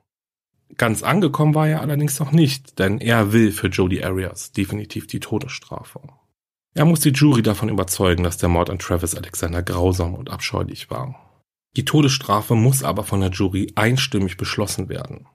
Ganz 0.78 1.04
angekommen 1.04 1.54
war 1.54 1.67
er 1.67 1.82
allerdings 1.82 2.17
noch 2.17 2.32
nicht, 2.32 2.80
denn 2.80 3.00
er 3.00 3.34
will 3.34 3.52
für 3.52 3.67
Jody 3.67 4.06
Arias 4.06 4.54
definitiv 4.54 5.06
die 5.06 5.19
Todesstrafe. 5.19 6.00
Er 6.78 6.86
muss 6.86 7.00
die 7.00 7.10
Jury 7.10 7.42
davon 7.42 7.70
überzeugen, 7.70 8.24
dass 8.24 8.38
der 8.38 8.50
Mord 8.50 8.70
an 8.70 8.78
Travis 8.78 9.16
Alexander 9.16 9.63
grausam 9.63 10.13
und 10.13 10.30
abscheulich 10.30 10.92
war. 10.92 11.42
Die 11.76 11.86
Todesstrafe 11.86 12.54
muss 12.54 12.84
aber 12.84 13.04
von 13.04 13.20
der 13.20 13.32
Jury 13.32 13.72
einstimmig 13.74 14.38
beschlossen 14.38 14.88
werden. 14.88 15.26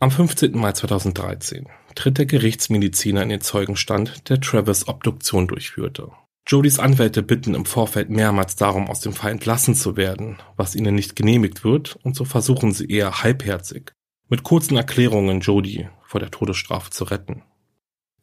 Am 0.00 0.10
15. 0.10 0.58
Mai 0.58 0.72
2013 0.72 1.68
tritt 1.94 2.18
der 2.18 2.26
Gerichtsmediziner 2.26 3.22
in 3.22 3.28
den 3.28 3.42
Zeugenstand, 3.42 4.28
der 4.28 4.40
Travis 4.40 4.88
Obduktion 4.88 5.46
durchführte. 5.46 6.10
Jodys 6.48 6.80
Anwälte 6.80 7.22
bitten 7.22 7.54
im 7.54 7.64
Vorfeld 7.64 8.10
mehrmals 8.10 8.56
darum, 8.56 8.90
aus 8.90 8.98
dem 8.98 9.12
Fall 9.12 9.30
entlassen 9.30 9.76
zu 9.76 9.96
werden, 9.96 10.38
was 10.56 10.74
ihnen 10.74 10.96
nicht 10.96 11.14
genehmigt 11.14 11.62
wird, 11.62 11.96
und 12.02 12.16
so 12.16 12.24
versuchen 12.24 12.72
sie 12.72 12.90
eher 12.90 13.22
halbherzig, 13.22 13.92
mit 14.28 14.42
kurzen 14.42 14.76
Erklärungen 14.76 15.38
Jody 15.38 15.88
vor 16.02 16.18
der 16.18 16.32
Todesstrafe 16.32 16.90
zu 16.90 17.04
retten. 17.04 17.44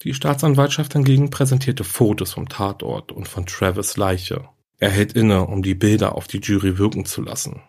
Die 0.03 0.13
Staatsanwaltschaft 0.13 0.93
hingegen 0.93 1.29
präsentierte 1.29 1.83
Fotos 1.83 2.33
vom 2.33 2.47
Tatort 2.47 3.11
und 3.11 3.27
von 3.27 3.45
Travis 3.45 3.97
Leiche. 3.97 4.47
Er 4.77 4.91
hält 4.91 5.11
inne, 5.11 5.45
um 5.45 5.61
die 5.61 5.75
Bilder 5.75 6.15
auf 6.15 6.27
die 6.27 6.39
Jury 6.39 6.77
wirken 6.77 7.03
zu 7.03 7.21
lassen. 7.21 7.61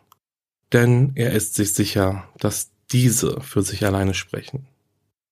Denn 0.73 1.11
er 1.17 1.33
ist 1.33 1.57
sich 1.57 1.75
sicher, 1.75 2.29
dass 2.39 2.71
diese 2.93 3.41
für 3.41 3.63
sich 3.63 3.85
alleine 3.85 4.15
sprechen. 4.15 4.69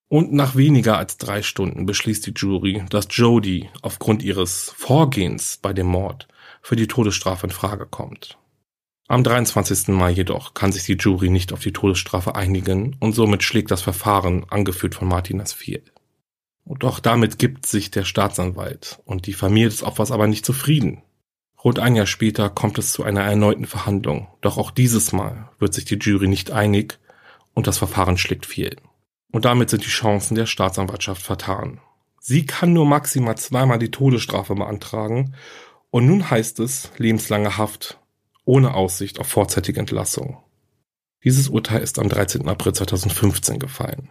Und 0.08 0.32
nach 0.32 0.56
weniger 0.56 0.98
als 0.98 1.18
drei 1.18 1.42
Stunden 1.42 1.86
beschließt 1.86 2.26
die 2.26 2.32
Jury, 2.34 2.82
dass 2.90 3.06
Jody 3.10 3.68
aufgrund 3.82 4.24
ihres 4.24 4.72
Vorgehens 4.76 5.58
bei 5.60 5.72
dem 5.72 5.86
Mord 5.86 6.26
für 6.62 6.76
die 6.76 6.88
Todesstrafe 6.88 7.46
in 7.46 7.52
Frage 7.52 7.86
kommt. 7.86 8.38
Am 9.06 9.22
23. 9.22 9.88
Mai 9.88 10.10
jedoch 10.10 10.54
kann 10.54 10.72
sich 10.72 10.84
die 10.84 10.96
Jury 10.96 11.30
nicht 11.30 11.52
auf 11.52 11.60
die 11.60 11.72
Todesstrafe 11.72 12.34
einigen 12.34 12.96
und 13.00 13.12
somit 13.12 13.42
schlägt 13.42 13.70
das 13.70 13.82
Verfahren, 13.82 14.44
angeführt 14.50 14.94
von 14.94 15.08
Martinez, 15.08 15.52
fehl. 15.52 15.82
Doch 16.76 17.00
damit 17.00 17.38
gibt 17.38 17.66
sich 17.66 17.90
der 17.90 18.04
Staatsanwalt 18.04 19.00
und 19.06 19.26
die 19.26 19.32
Familie 19.32 19.70
des 19.70 19.82
Opfers 19.82 20.10
aber 20.10 20.26
nicht 20.26 20.44
zufrieden. 20.44 21.02
Rund 21.64 21.78
ein 21.78 21.96
Jahr 21.96 22.06
später 22.06 22.50
kommt 22.50 22.78
es 22.78 22.92
zu 22.92 23.02
einer 23.02 23.22
erneuten 23.22 23.64
Verhandlung, 23.64 24.28
doch 24.42 24.58
auch 24.58 24.70
dieses 24.70 25.12
Mal 25.12 25.50
wird 25.58 25.74
sich 25.74 25.86
die 25.86 25.96
Jury 25.96 26.28
nicht 26.28 26.50
einig 26.50 26.98
und 27.54 27.66
das 27.66 27.78
Verfahren 27.78 28.18
schlägt 28.18 28.46
fehl. 28.46 28.76
Und 29.32 29.44
damit 29.44 29.70
sind 29.70 29.84
die 29.84 29.90
Chancen 29.90 30.34
der 30.34 30.46
Staatsanwaltschaft 30.46 31.22
vertan. 31.22 31.80
Sie 32.20 32.46
kann 32.46 32.74
nur 32.74 32.86
maximal 32.86 33.36
zweimal 33.36 33.78
die 33.78 33.90
Todesstrafe 33.90 34.54
beantragen 34.54 35.34
und 35.90 36.06
nun 36.06 36.30
heißt 36.30 36.60
es 36.60 36.90
lebenslange 36.98 37.56
Haft 37.56 37.98
ohne 38.44 38.74
Aussicht 38.74 39.18
auf 39.18 39.26
vorzeitige 39.26 39.80
Entlassung. 39.80 40.38
Dieses 41.24 41.48
Urteil 41.48 41.82
ist 41.82 41.98
am 41.98 42.08
13. 42.08 42.48
April 42.48 42.74
2015 42.74 43.58
gefallen. 43.58 44.10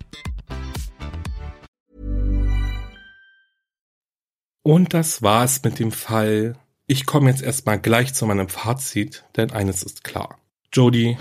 Und 4.63 4.93
das 4.93 5.21
war's 5.21 5.63
mit 5.63 5.79
dem 5.79 5.91
Fall. 5.91 6.55
Ich 6.87 7.05
komme 7.05 7.29
jetzt 7.29 7.41
erstmal 7.41 7.79
gleich 7.79 8.13
zu 8.13 8.25
meinem 8.25 8.49
Fazit, 8.49 9.23
denn 9.35 9.51
eines 9.51 9.83
ist 9.83 10.03
klar. 10.03 10.37
Jodie 10.73 11.17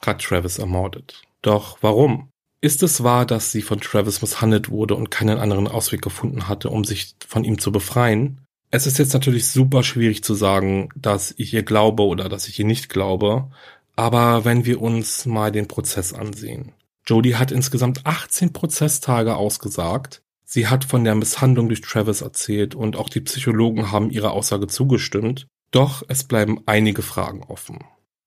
hat 0.00 0.22
Travis 0.22 0.58
ermordet. 0.58 1.22
Doch 1.42 1.78
warum? 1.80 2.28
Ist 2.60 2.82
es 2.82 3.02
wahr, 3.02 3.26
dass 3.26 3.50
sie 3.50 3.62
von 3.62 3.80
Travis 3.80 4.22
misshandelt 4.22 4.70
wurde 4.70 4.94
und 4.94 5.10
keinen 5.10 5.38
anderen 5.38 5.66
Ausweg 5.66 6.00
gefunden 6.00 6.48
hatte, 6.48 6.70
um 6.70 6.84
sich 6.84 7.16
von 7.26 7.44
ihm 7.44 7.58
zu 7.58 7.72
befreien? 7.72 8.38
Es 8.70 8.86
ist 8.86 8.98
jetzt 8.98 9.12
natürlich 9.12 9.48
super 9.48 9.82
schwierig 9.82 10.24
zu 10.24 10.34
sagen, 10.34 10.88
dass 10.96 11.34
ich 11.36 11.52
ihr 11.52 11.64
glaube 11.64 12.04
oder 12.04 12.28
dass 12.28 12.48
ich 12.48 12.58
ihr 12.58 12.64
nicht 12.64 12.88
glaube, 12.88 13.50
aber 13.96 14.44
wenn 14.44 14.64
wir 14.64 14.80
uns 14.80 15.26
mal 15.26 15.52
den 15.52 15.68
Prozess 15.68 16.12
ansehen. 16.12 16.72
Jodie 17.06 17.34
hat 17.34 17.50
insgesamt 17.50 18.06
18 18.06 18.52
Prozesstage 18.52 19.36
ausgesagt. 19.36 20.22
Sie 20.54 20.68
hat 20.68 20.84
von 20.84 21.02
der 21.02 21.14
Misshandlung 21.14 21.68
durch 21.68 21.80
Travis 21.80 22.20
erzählt 22.20 22.74
und 22.74 22.94
auch 22.94 23.08
die 23.08 23.22
Psychologen 23.22 23.90
haben 23.90 24.10
ihrer 24.10 24.32
Aussage 24.32 24.66
zugestimmt. 24.66 25.46
Doch 25.70 26.02
es 26.08 26.24
bleiben 26.24 26.60
einige 26.66 27.00
Fragen 27.00 27.42
offen. 27.42 27.78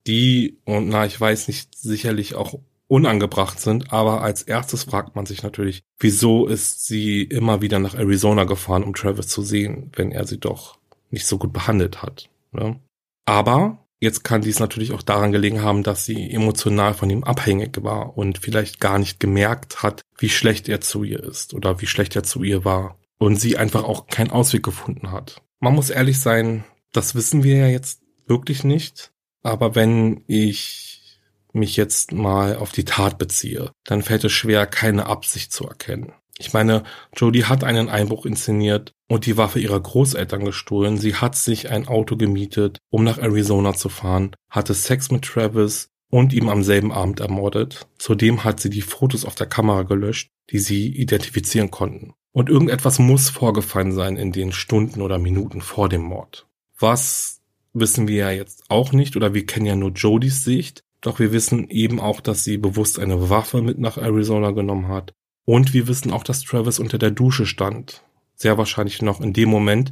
Die, 0.08 0.58
und 0.66 0.90
na, 0.90 1.06
ich 1.06 1.22
weiß 1.22 1.48
nicht, 1.48 1.78
sicherlich 1.78 2.34
auch 2.34 2.58
unangebracht 2.88 3.60
sind, 3.60 3.94
aber 3.94 4.24
als 4.24 4.42
erstes 4.42 4.86
fragt 4.86 5.16
man 5.16 5.28
sich 5.28 5.44
natürlich, 5.44 5.84
wieso 6.00 6.48
ist 6.48 6.88
sie 6.88 7.22
immer 7.22 7.62
wieder 7.62 7.78
nach 7.78 7.94
Arizona 7.94 8.46
gefahren, 8.46 8.84
um 8.84 8.96
Travis 8.96 9.28
zu 9.28 9.44
sehen, 9.44 9.92
wenn 9.96 10.12
er 10.12 10.26
sie 10.26 10.40
doch 10.40 10.80
nicht 11.12 11.28
so 11.28 11.38
gut 11.38 11.54
behandelt 11.54 12.02
hat. 12.02 12.32
Ne? 12.52 12.80
Aber 13.26 13.85
jetzt 14.06 14.24
kann 14.24 14.42
dies 14.42 14.60
natürlich 14.60 14.94
auch 14.94 15.02
daran 15.02 15.34
gelegen 15.34 15.62
haben, 15.62 15.84
dass 15.84 16.06
sie 16.06 16.32
emotional 16.32 16.94
von 16.94 17.10
ihm 17.10 17.26
abhängig 17.26 17.84
war 17.84 18.18
und 18.18 18.38
vielleicht 18.38 18.80
gar 18.80 19.00
nicht 19.00 19.20
gemerkt 19.20 19.84
hat, 19.84 20.02
wie 20.18 20.30
schlecht 20.30 20.70
er 20.70 20.80
zu 20.80 21.04
ihr 21.04 21.22
ist 21.22 21.54
oder 21.54 21.82
wie 21.82 21.88
schlecht 21.88 22.16
er 22.16 22.24
zu 22.24 22.44
ihr 22.44 22.64
war 22.64 22.98
und 23.18 23.36
sie 23.36 23.58
einfach 23.58 23.84
auch 23.84 24.08
keinen 24.08 24.32
Ausweg 24.32 24.64
gefunden 24.64 25.12
hat. 25.12 25.42
Man 25.60 25.76
muss 25.76 25.90
ehrlich 25.90 26.20
sein, 26.20 26.64
das 26.94 27.16
wissen 27.16 27.44
wir 27.44 27.58
ja 27.58 27.68
jetzt 27.68 28.02
wirklich 28.28 28.64
nicht, 28.64 29.12
aber 29.44 29.76
wenn 29.76 30.24
ich 30.28 31.20
mich 31.52 31.76
jetzt 31.76 32.12
mal 32.12 32.58
auf 32.58 32.72
die 32.72 32.86
Tat 32.86 33.18
beziehe, 33.18 33.72
dann 33.86 34.02
fällt 34.02 34.24
es 34.24 34.32
schwer, 34.32 34.68
keine 34.68 35.08
Absicht 35.08 35.52
zu 35.52 35.66
erkennen. 35.66 36.14
Ich 36.38 36.54
meine, 36.54 36.84
Jodie 37.16 37.46
hat 37.46 37.64
einen 37.64 37.88
Einbruch 37.88 38.26
inszeniert 38.26 38.94
und 39.08 39.26
die 39.26 39.38
Waffe 39.38 39.60
ihrer 39.60 39.80
Großeltern 39.80 40.44
gestohlen. 40.44 40.98
Sie 40.98 41.16
hat 41.16 41.36
sich 41.36 41.70
ein 41.70 41.88
Auto 41.88 42.18
gemietet, 42.18 42.80
um 42.90 43.04
nach 43.04 43.18
Arizona 43.18 43.74
zu 43.74 43.88
fahren, 43.88 44.36
hatte 44.50 44.74
Sex 44.74 45.12
mit 45.12 45.24
Travis 45.24 45.90
und 46.10 46.34
ihm 46.34 46.50
am 46.50 46.64
selben 46.64 46.92
Abend 46.92 47.22
ermordet. 47.22 47.88
Zudem 47.98 48.44
hat 48.44 48.60
sie 48.60 48.70
die 48.70 48.82
Fotos 48.82 49.24
auf 49.24 49.36
der 49.36 49.48
Kamera 49.48 49.84
gelöscht, 49.84 50.30
die 50.52 50.60
sie 50.60 50.88
identifizieren 50.88 51.72
konnten. 51.72 52.14
Und 52.34 52.50
irgendetwas 52.50 53.00
muss 53.00 53.30
vorgefallen 53.30 53.94
sein 53.94 54.18
in 54.18 54.34
den 54.34 54.52
Stunden 54.52 55.02
oder 55.02 55.20
Minuten 55.20 55.62
vor 55.62 55.88
dem 55.88 56.02
Mord. 56.02 56.48
Was 56.78 57.40
wissen 57.76 58.08
wir 58.08 58.16
ja 58.16 58.32
jetzt 58.32 58.64
auch 58.70 58.92
nicht 58.94 59.16
oder 59.16 59.34
wir 59.34 59.46
kennen 59.46 59.66
ja 59.66 59.76
nur 59.76 59.92
Jodies 59.92 60.44
Sicht. 60.44 60.84
Doch 61.02 61.20
wir 61.20 61.32
wissen 61.32 61.70
eben 61.70 62.00
auch, 62.00 62.22
dass 62.22 62.44
sie 62.44 62.58
bewusst 62.58 63.00
eine 63.00 63.30
Waffe 63.30 63.62
mit 63.62 63.78
nach 63.78 63.98
Arizona 63.98 64.52
genommen 64.52 64.88
hat 64.88 65.14
und 65.46 65.74
wir 65.74 65.88
wissen 65.88 66.12
auch, 66.12 66.24
dass 66.24 66.44
Travis 66.44 66.80
unter 66.80 66.98
der 66.98 67.12
Dusche 67.12 67.46
stand. 67.46 68.04
Sehr 68.36 68.58
wahrscheinlich 68.58 69.02
noch 69.02 69.22
in 69.22 69.34
dem 69.34 69.50
Moment, 69.50 69.92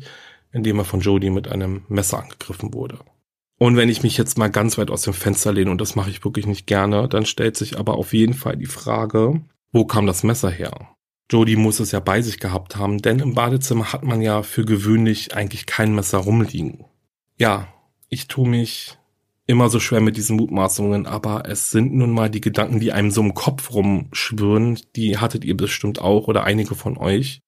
in 0.51 0.63
dem 0.63 0.79
er 0.79 0.85
von 0.85 0.99
Jodie 0.99 1.29
mit 1.29 1.47
einem 1.47 1.83
Messer 1.87 2.19
angegriffen 2.19 2.73
wurde. 2.73 2.99
Und 3.59 3.77
wenn 3.77 3.89
ich 3.89 4.03
mich 4.03 4.17
jetzt 4.17 4.37
mal 4.37 4.49
ganz 4.49 4.77
weit 4.77 4.91
aus 4.91 5.03
dem 5.03 5.13
Fenster 5.13 5.53
lehne, 5.53 5.71
und 5.71 5.79
das 5.79 5.95
mache 5.95 6.09
ich 6.09 6.25
wirklich 6.25 6.47
nicht 6.47 6.67
gerne, 6.67 7.07
dann 7.07 7.25
stellt 7.25 7.55
sich 7.55 7.79
aber 7.79 7.95
auf 7.95 8.13
jeden 8.13 8.33
Fall 8.33 8.57
die 8.57 8.65
Frage, 8.65 9.41
wo 9.71 9.85
kam 9.85 10.05
das 10.05 10.23
Messer 10.23 10.49
her? 10.49 10.89
Jodie 11.31 11.55
muss 11.55 11.79
es 11.79 11.91
ja 11.91 11.99
bei 11.99 12.21
sich 12.21 12.39
gehabt 12.39 12.75
haben, 12.75 12.99
denn 12.99 13.19
im 13.19 13.33
Badezimmer 13.33 13.93
hat 13.93 14.03
man 14.03 14.21
ja 14.21 14.43
für 14.43 14.65
gewöhnlich 14.65 15.35
eigentlich 15.35 15.65
kein 15.65 15.95
Messer 15.95 16.19
rumliegen. 16.19 16.85
Ja, 17.37 17.67
ich 18.09 18.27
tue 18.27 18.47
mich 18.47 18.97
immer 19.45 19.69
so 19.69 19.79
schwer 19.79 20.01
mit 20.01 20.17
diesen 20.17 20.37
Mutmaßungen, 20.37 21.05
aber 21.05 21.43
es 21.47 21.71
sind 21.71 21.93
nun 21.93 22.11
mal 22.11 22.29
die 22.29 22.41
Gedanken, 22.41 22.79
die 22.79 22.91
einem 22.91 23.11
so 23.11 23.21
im 23.21 23.33
Kopf 23.33 23.73
rumschwirren, 23.73 24.79
die 24.95 25.17
hattet 25.17 25.43
ihr 25.43 25.57
bestimmt 25.57 25.99
auch 25.99 26.27
oder 26.27 26.43
einige 26.43 26.75
von 26.75 26.97
euch. 26.97 27.41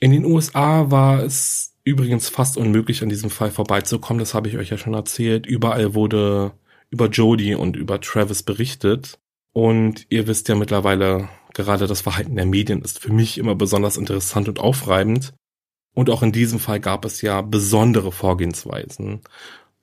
In 0.00 0.10
den 0.10 0.24
USA 0.24 0.90
war 0.90 1.22
es 1.22 1.76
übrigens 1.84 2.28
fast 2.28 2.56
unmöglich, 2.56 3.02
an 3.02 3.08
diesem 3.08 3.30
Fall 3.30 3.50
vorbeizukommen, 3.50 4.18
das 4.18 4.34
habe 4.34 4.48
ich 4.48 4.56
euch 4.56 4.70
ja 4.70 4.78
schon 4.78 4.94
erzählt. 4.94 5.46
Überall 5.46 5.94
wurde 5.94 6.52
über 6.90 7.08
Jodie 7.08 7.54
und 7.54 7.76
über 7.76 8.00
Travis 8.00 8.42
berichtet. 8.42 9.18
Und 9.52 10.06
ihr 10.10 10.26
wisst 10.26 10.48
ja 10.48 10.56
mittlerweile, 10.56 11.28
gerade 11.52 11.86
das 11.86 12.00
Verhalten 12.00 12.36
der 12.36 12.46
Medien 12.46 12.82
ist 12.82 12.98
für 12.98 13.12
mich 13.12 13.38
immer 13.38 13.54
besonders 13.54 13.96
interessant 13.96 14.48
und 14.48 14.58
aufreibend. 14.58 15.34
Und 15.94 16.10
auch 16.10 16.22
in 16.22 16.32
diesem 16.32 16.58
Fall 16.58 16.80
gab 16.80 17.04
es 17.04 17.22
ja 17.22 17.40
besondere 17.40 18.10
Vorgehensweisen. 18.10 19.20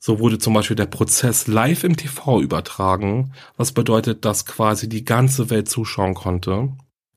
So 0.04 0.20
wurde 0.20 0.40
zum 0.40 0.56
Beispiel 0.56 0.76
der 0.76 0.88
Prozess 0.88 1.46
live 1.46 1.84
im 1.84 1.96
TV 1.96 2.42
übertragen, 2.42 3.34
was 3.56 3.72
bedeutet, 3.72 4.26
dass 4.26 4.48
quasi 4.48 4.90
die 4.90 5.06
ganze 5.06 5.52
Welt 5.52 5.70
zuschauen 5.70 6.16
konnte. 6.16 6.70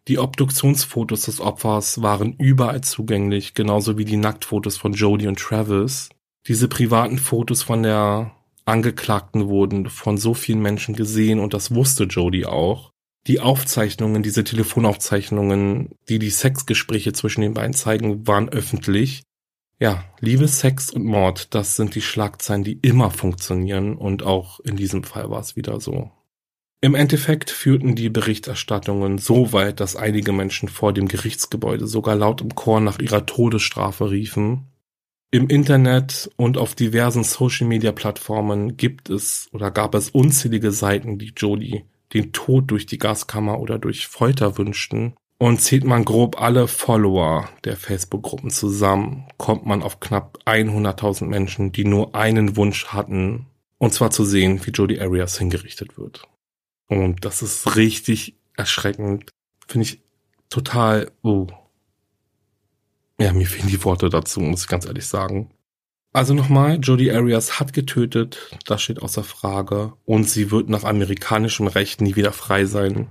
Die 0.07 0.19
Obduktionsfotos 0.19 1.23
des 1.23 1.41
Opfers 1.41 2.03
waren 2.03 2.35
überall 2.35 2.83
zugänglich, 2.83 3.55
genauso 3.55 3.97
wie 3.97 4.05
die 4.05 4.19
Nacktfotos 4.19 4.77
von 4.77 4.93
Jodie 4.93 5.29
und 5.29 5.39
Travis. 5.39 6.11
Diese 6.47 6.69
privaten 6.69 7.17
Fotos 7.17 7.63
von 7.63 7.83
der 7.83 8.33
Angeklagten 8.67 9.49
wurden 9.49 9.89
von 9.89 10.19
so 10.19 10.35
vielen 10.35 10.61
Menschen 10.61 10.95
gesehen 10.95 11.39
und 11.39 11.55
das 11.55 11.75
wusste 11.75 12.05
Jodie 12.05 12.45
auch. 12.45 12.91
Die 13.27 13.41
Aufzeichnungen, 13.41 14.23
diese 14.23 14.45
Telefonaufzeichnungen, 14.45 15.95
die 16.11 16.19
die 16.19 16.29
Sexgespräche 16.29 17.15
zwischen 17.15 17.41
den 17.41 17.55
beiden 17.55 17.73
zeigen, 17.73 18.27
waren 18.27 18.51
öffentlich 18.51 19.23
ja, 19.79 20.05
Liebe, 20.21 20.49
Sex 20.49 20.91
und 20.91 21.05
Mord, 21.05 21.55
das 21.55 21.77
sind 21.77 21.95
die 21.95 22.01
Schlagzeilen, 22.01 22.65
die 22.65 22.79
immer 22.83 23.11
funktionieren 23.11 23.97
und 23.97 24.23
auch 24.23 24.61
in 24.61 24.77
diesem 24.77 25.05
Fall 25.05 25.31
war 25.31 25.41
es 25.41 25.57
wieder 25.57 25.81
so. 25.81 26.11
Im 26.81 26.95
Endeffekt 26.95 27.51
führten 27.51 27.95
die 27.95 28.11
Berichterstattungen 28.11 29.17
so 29.17 29.53
weit, 29.53 29.81
dass 29.81 29.97
einige 29.97 30.33
Menschen 30.33 30.69
vor 30.69 30.93
dem 30.93 31.09
Gerichtsgebäude 31.09 31.87
sogar 31.87 32.15
laut 32.15 32.43
im 32.43 32.55
Chor 32.55 32.81
nach 32.81 32.99
ihrer 32.99 33.25
Todesstrafe 33.25 34.11
riefen. 34.11 34.67
Im 35.31 35.49
Internet 35.49 36.31
und 36.37 36.59
auf 36.59 36.75
diversen 36.75 37.25
Social-Media-Plattformen 37.25 38.77
gibt 38.77 39.09
es 39.09 39.49
oder 39.53 39.71
gab 39.71 39.95
es 39.95 40.11
unzählige 40.11 40.73
Seiten, 40.73 41.19
die 41.19 41.33
Jodie 41.35 41.85
den 42.13 42.33
Tod 42.33 42.71
durch 42.71 42.87
die 42.87 42.99
Gaskammer 42.99 43.59
oder 43.59 43.79
durch 43.79 44.07
Folter 44.07 44.59
wünschten. 44.59 45.15
Und 45.39 45.61
zählt 45.61 45.85
man 45.85 46.05
grob 46.05 46.41
alle 46.41 46.69
Follower 46.69 47.49
der 47.65 47.77
Facebook-Gruppen 47.77 48.51
zusammen, 48.51 49.29
kommt 49.37 49.67
man 49.67 49.83
auf 49.83 50.01
knapp 50.01 50.39
100.000 50.47 51.27
Menschen, 51.27 51.73
die 51.73 51.85
nur 51.85 52.15
einen 52.15 52.57
Wunsch 52.57 52.87
hatten, 52.87 53.47
und 53.79 53.93
zwar 53.93 54.11
zu 54.11 54.25
sehen, 54.25 54.65
wie 54.65 54.71
Jodie 54.71 55.01
Arias 55.01 55.39
hingerichtet 55.39 55.99
wird. 55.99 56.29
Und 56.89 57.25
das 57.25 57.43
ist 57.43 57.77
richtig 57.77 58.37
erschreckend. 58.57 59.31
Finde 59.67 59.87
ich 59.87 60.01
total, 60.49 61.11
oh. 61.23 61.49
Ja, 63.19 63.33
mir 63.33 63.47
fehlen 63.47 63.69
die 63.69 63.83
Worte 63.85 64.09
dazu, 64.09 64.41
muss 64.41 64.63
ich 64.63 64.69
ganz 64.69 64.87
ehrlich 64.87 65.07
sagen. 65.07 65.51
Also 66.13 66.33
nochmal, 66.33 66.79
Jodie 66.81 67.11
Arias 67.11 67.59
hat 67.59 67.73
getötet, 67.73 68.57
das 68.67 68.83
steht 68.83 69.03
außer 69.03 69.25
Frage, 69.25 69.95
und 70.05 70.31
sie 70.31 70.53
wird 70.53 70.69
nach 70.69 70.85
amerikanischem 70.85 71.67
Recht 71.67 72.01
nie 72.01 72.15
wieder 72.15 72.33
frei 72.33 72.67
sein. 72.67 73.09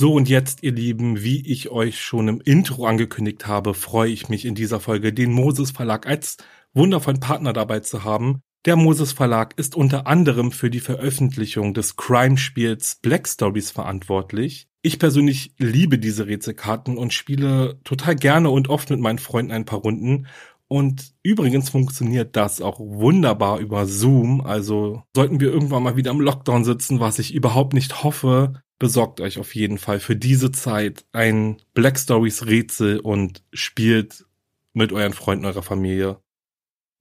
So 0.00 0.14
und 0.14 0.30
jetzt, 0.30 0.62
ihr 0.62 0.72
Lieben, 0.72 1.22
wie 1.22 1.46
ich 1.46 1.68
euch 1.68 2.00
schon 2.00 2.26
im 2.28 2.40
Intro 2.40 2.86
angekündigt 2.86 3.46
habe, 3.46 3.74
freue 3.74 4.10
ich 4.10 4.30
mich 4.30 4.46
in 4.46 4.54
dieser 4.54 4.80
Folge, 4.80 5.12
den 5.12 5.30
Moses 5.30 5.72
Verlag 5.72 6.06
als 6.06 6.38
wundervollen 6.72 7.20
Partner 7.20 7.52
dabei 7.52 7.80
zu 7.80 8.02
haben. 8.02 8.40
Der 8.64 8.76
Moses 8.76 9.12
Verlag 9.12 9.52
ist 9.58 9.74
unter 9.74 10.06
anderem 10.06 10.52
für 10.52 10.70
die 10.70 10.80
Veröffentlichung 10.80 11.74
des 11.74 11.96
Crime-Spiels 11.96 13.00
Black 13.02 13.28
Stories 13.28 13.72
verantwortlich. 13.72 14.68
Ich 14.80 14.98
persönlich 14.98 15.54
liebe 15.58 15.98
diese 15.98 16.26
Rätselkarten 16.26 16.96
und 16.96 17.12
spiele 17.12 17.78
total 17.84 18.16
gerne 18.16 18.48
und 18.48 18.70
oft 18.70 18.88
mit 18.88 19.00
meinen 19.00 19.18
Freunden 19.18 19.52
ein 19.52 19.66
paar 19.66 19.80
Runden. 19.80 20.28
Und 20.66 21.12
übrigens 21.22 21.68
funktioniert 21.68 22.36
das 22.36 22.62
auch 22.62 22.80
wunderbar 22.80 23.58
über 23.58 23.84
Zoom. 23.84 24.40
Also 24.40 25.02
sollten 25.14 25.40
wir 25.40 25.52
irgendwann 25.52 25.82
mal 25.82 25.96
wieder 25.96 26.10
im 26.10 26.22
Lockdown 26.22 26.64
sitzen, 26.64 27.00
was 27.00 27.18
ich 27.18 27.34
überhaupt 27.34 27.74
nicht 27.74 28.02
hoffe, 28.02 28.62
besorgt 28.80 29.20
euch 29.20 29.38
auf 29.38 29.54
jeden 29.54 29.78
Fall 29.78 30.00
für 30.00 30.16
diese 30.16 30.50
Zeit 30.50 31.04
ein 31.12 31.58
Black 31.74 31.96
Stories 31.96 32.46
Rätsel 32.46 32.98
und 32.98 33.44
spielt 33.52 34.24
mit 34.72 34.92
euren 34.92 35.12
Freunden 35.12 35.44
eurer 35.44 35.62
Familie. 35.62 36.18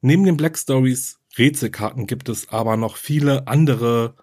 Neben 0.01 0.25
den 0.25 0.38
Black 0.38 0.57
Stories 0.59 1.19
Rätselkarten 1.38 2.05
gibt 2.05 2.30
es 2.30 2.49
aber 2.49 2.77
noch 2.77 2.97
viele 2.97 3.47
andere 3.47 4.15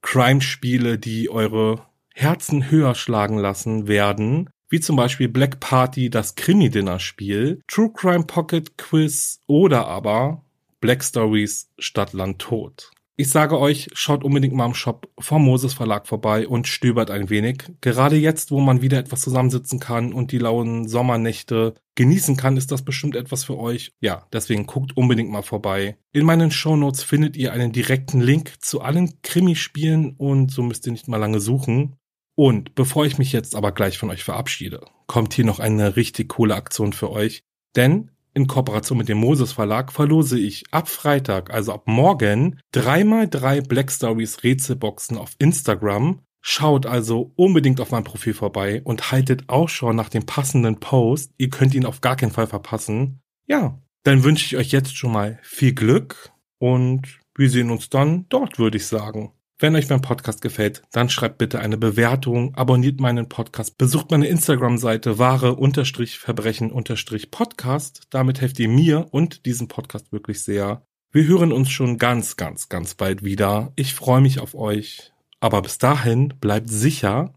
Crime-Spiele, 0.00 0.98
die 0.98 1.30
eure 1.30 1.86
Herzen 2.14 2.70
höher 2.70 2.94
schlagen 2.94 3.38
lassen 3.38 3.88
werden, 3.88 4.50
wie 4.68 4.80
zum 4.80 4.96
Beispiel 4.96 5.28
Black 5.28 5.60
Party, 5.60 6.08
das 6.08 6.34
Krimi-Dinner-Spiel, 6.34 7.60
True 7.68 7.92
Crime 7.94 8.24
Pocket 8.24 8.78
Quiz 8.78 9.40
oder 9.46 9.86
aber 9.86 10.44
Black 10.80 11.04
Stories 11.04 11.70
Stadtland 11.78 12.38
Tod. 12.38 12.90
Ich 13.22 13.30
sage 13.30 13.56
euch, 13.56 13.88
schaut 13.92 14.24
unbedingt 14.24 14.52
mal 14.52 14.66
im 14.66 14.74
Shop 14.74 15.08
vom 15.16 15.44
Moses 15.44 15.74
Verlag 15.74 16.08
vorbei 16.08 16.48
und 16.48 16.66
stöbert 16.66 17.08
ein 17.08 17.30
wenig. 17.30 17.62
Gerade 17.80 18.16
jetzt, 18.16 18.50
wo 18.50 18.58
man 18.58 18.82
wieder 18.82 18.98
etwas 18.98 19.20
zusammensitzen 19.20 19.78
kann 19.78 20.12
und 20.12 20.32
die 20.32 20.38
lauen 20.38 20.88
Sommernächte 20.88 21.74
genießen 21.94 22.36
kann, 22.36 22.56
ist 22.56 22.72
das 22.72 22.84
bestimmt 22.84 23.14
etwas 23.14 23.44
für 23.44 23.56
euch. 23.56 23.92
Ja, 24.00 24.26
deswegen 24.32 24.66
guckt 24.66 24.96
unbedingt 24.96 25.30
mal 25.30 25.44
vorbei. 25.44 25.96
In 26.12 26.26
meinen 26.26 26.50
Shownotes 26.50 27.04
findet 27.04 27.36
ihr 27.36 27.52
einen 27.52 27.70
direkten 27.70 28.20
Link 28.20 28.54
zu 28.58 28.80
allen 28.80 29.22
Krimispielen 29.22 30.16
und 30.18 30.50
so 30.50 30.64
müsst 30.64 30.84
ihr 30.86 30.92
nicht 30.92 31.06
mal 31.06 31.18
lange 31.18 31.38
suchen. 31.38 31.94
Und 32.34 32.74
bevor 32.74 33.06
ich 33.06 33.18
mich 33.18 33.30
jetzt 33.30 33.54
aber 33.54 33.70
gleich 33.70 33.98
von 33.98 34.10
euch 34.10 34.24
verabschiede, 34.24 34.84
kommt 35.06 35.32
hier 35.32 35.44
noch 35.44 35.60
eine 35.60 35.94
richtig 35.94 36.30
coole 36.30 36.56
Aktion 36.56 36.92
für 36.92 37.12
euch. 37.12 37.44
Denn 37.76 38.10
in 38.34 38.46
Kooperation 38.46 38.98
mit 38.98 39.08
dem 39.08 39.18
Moses 39.18 39.52
Verlag 39.52 39.92
verlose 39.92 40.38
ich 40.38 40.64
ab 40.70 40.88
Freitag, 40.88 41.52
also 41.52 41.72
ab 41.72 41.82
morgen, 41.86 42.60
dreimal 42.72 43.28
drei 43.28 43.60
Black 43.60 43.90
Stories 43.90 44.42
Rätselboxen 44.42 45.18
auf 45.18 45.34
Instagram. 45.38 46.20
Schaut 46.40 46.86
also 46.86 47.32
unbedingt 47.36 47.80
auf 47.80 47.92
mein 47.92 48.04
Profil 48.04 48.34
vorbei 48.34 48.82
und 48.84 49.12
haltet 49.12 49.48
Ausschau 49.48 49.92
nach 49.92 50.08
dem 50.08 50.26
passenden 50.26 50.80
Post. 50.80 51.32
Ihr 51.38 51.50
könnt 51.50 51.74
ihn 51.74 51.86
auf 51.86 52.00
gar 52.00 52.16
keinen 52.16 52.32
Fall 52.32 52.48
verpassen. 52.48 53.20
Ja, 53.46 53.78
dann 54.02 54.24
wünsche 54.24 54.46
ich 54.46 54.56
euch 54.56 54.72
jetzt 54.72 54.96
schon 54.96 55.12
mal 55.12 55.38
viel 55.42 55.72
Glück 55.72 56.32
und 56.58 57.20
wir 57.36 57.48
sehen 57.48 57.70
uns 57.70 57.90
dann 57.90 58.26
dort, 58.28 58.58
würde 58.58 58.76
ich 58.76 58.86
sagen. 58.86 59.32
Wenn 59.62 59.76
euch 59.76 59.88
mein 59.88 60.00
Podcast 60.00 60.42
gefällt, 60.42 60.82
dann 60.90 61.08
schreibt 61.08 61.38
bitte 61.38 61.60
eine 61.60 61.76
Bewertung, 61.76 62.52
abonniert 62.56 62.98
meinen 62.98 63.28
Podcast, 63.28 63.78
besucht 63.78 64.10
meine 64.10 64.26
Instagram-Seite 64.26 65.20
wahre-verbrechen-podcast. 65.20 68.08
Damit 68.10 68.40
helft 68.40 68.58
ihr 68.58 68.68
mir 68.68 69.06
und 69.12 69.46
diesem 69.46 69.68
Podcast 69.68 70.10
wirklich 70.10 70.42
sehr. 70.42 70.84
Wir 71.12 71.28
hören 71.28 71.52
uns 71.52 71.70
schon 71.70 71.96
ganz, 71.96 72.36
ganz, 72.36 72.70
ganz 72.70 72.96
bald 72.96 73.22
wieder. 73.22 73.72
Ich 73.76 73.94
freue 73.94 74.20
mich 74.20 74.40
auf 74.40 74.56
euch. 74.56 75.12
Aber 75.38 75.62
bis 75.62 75.78
dahin, 75.78 76.34
bleibt 76.40 76.68
sicher. 76.68 77.32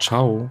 Ciao. 0.00 0.50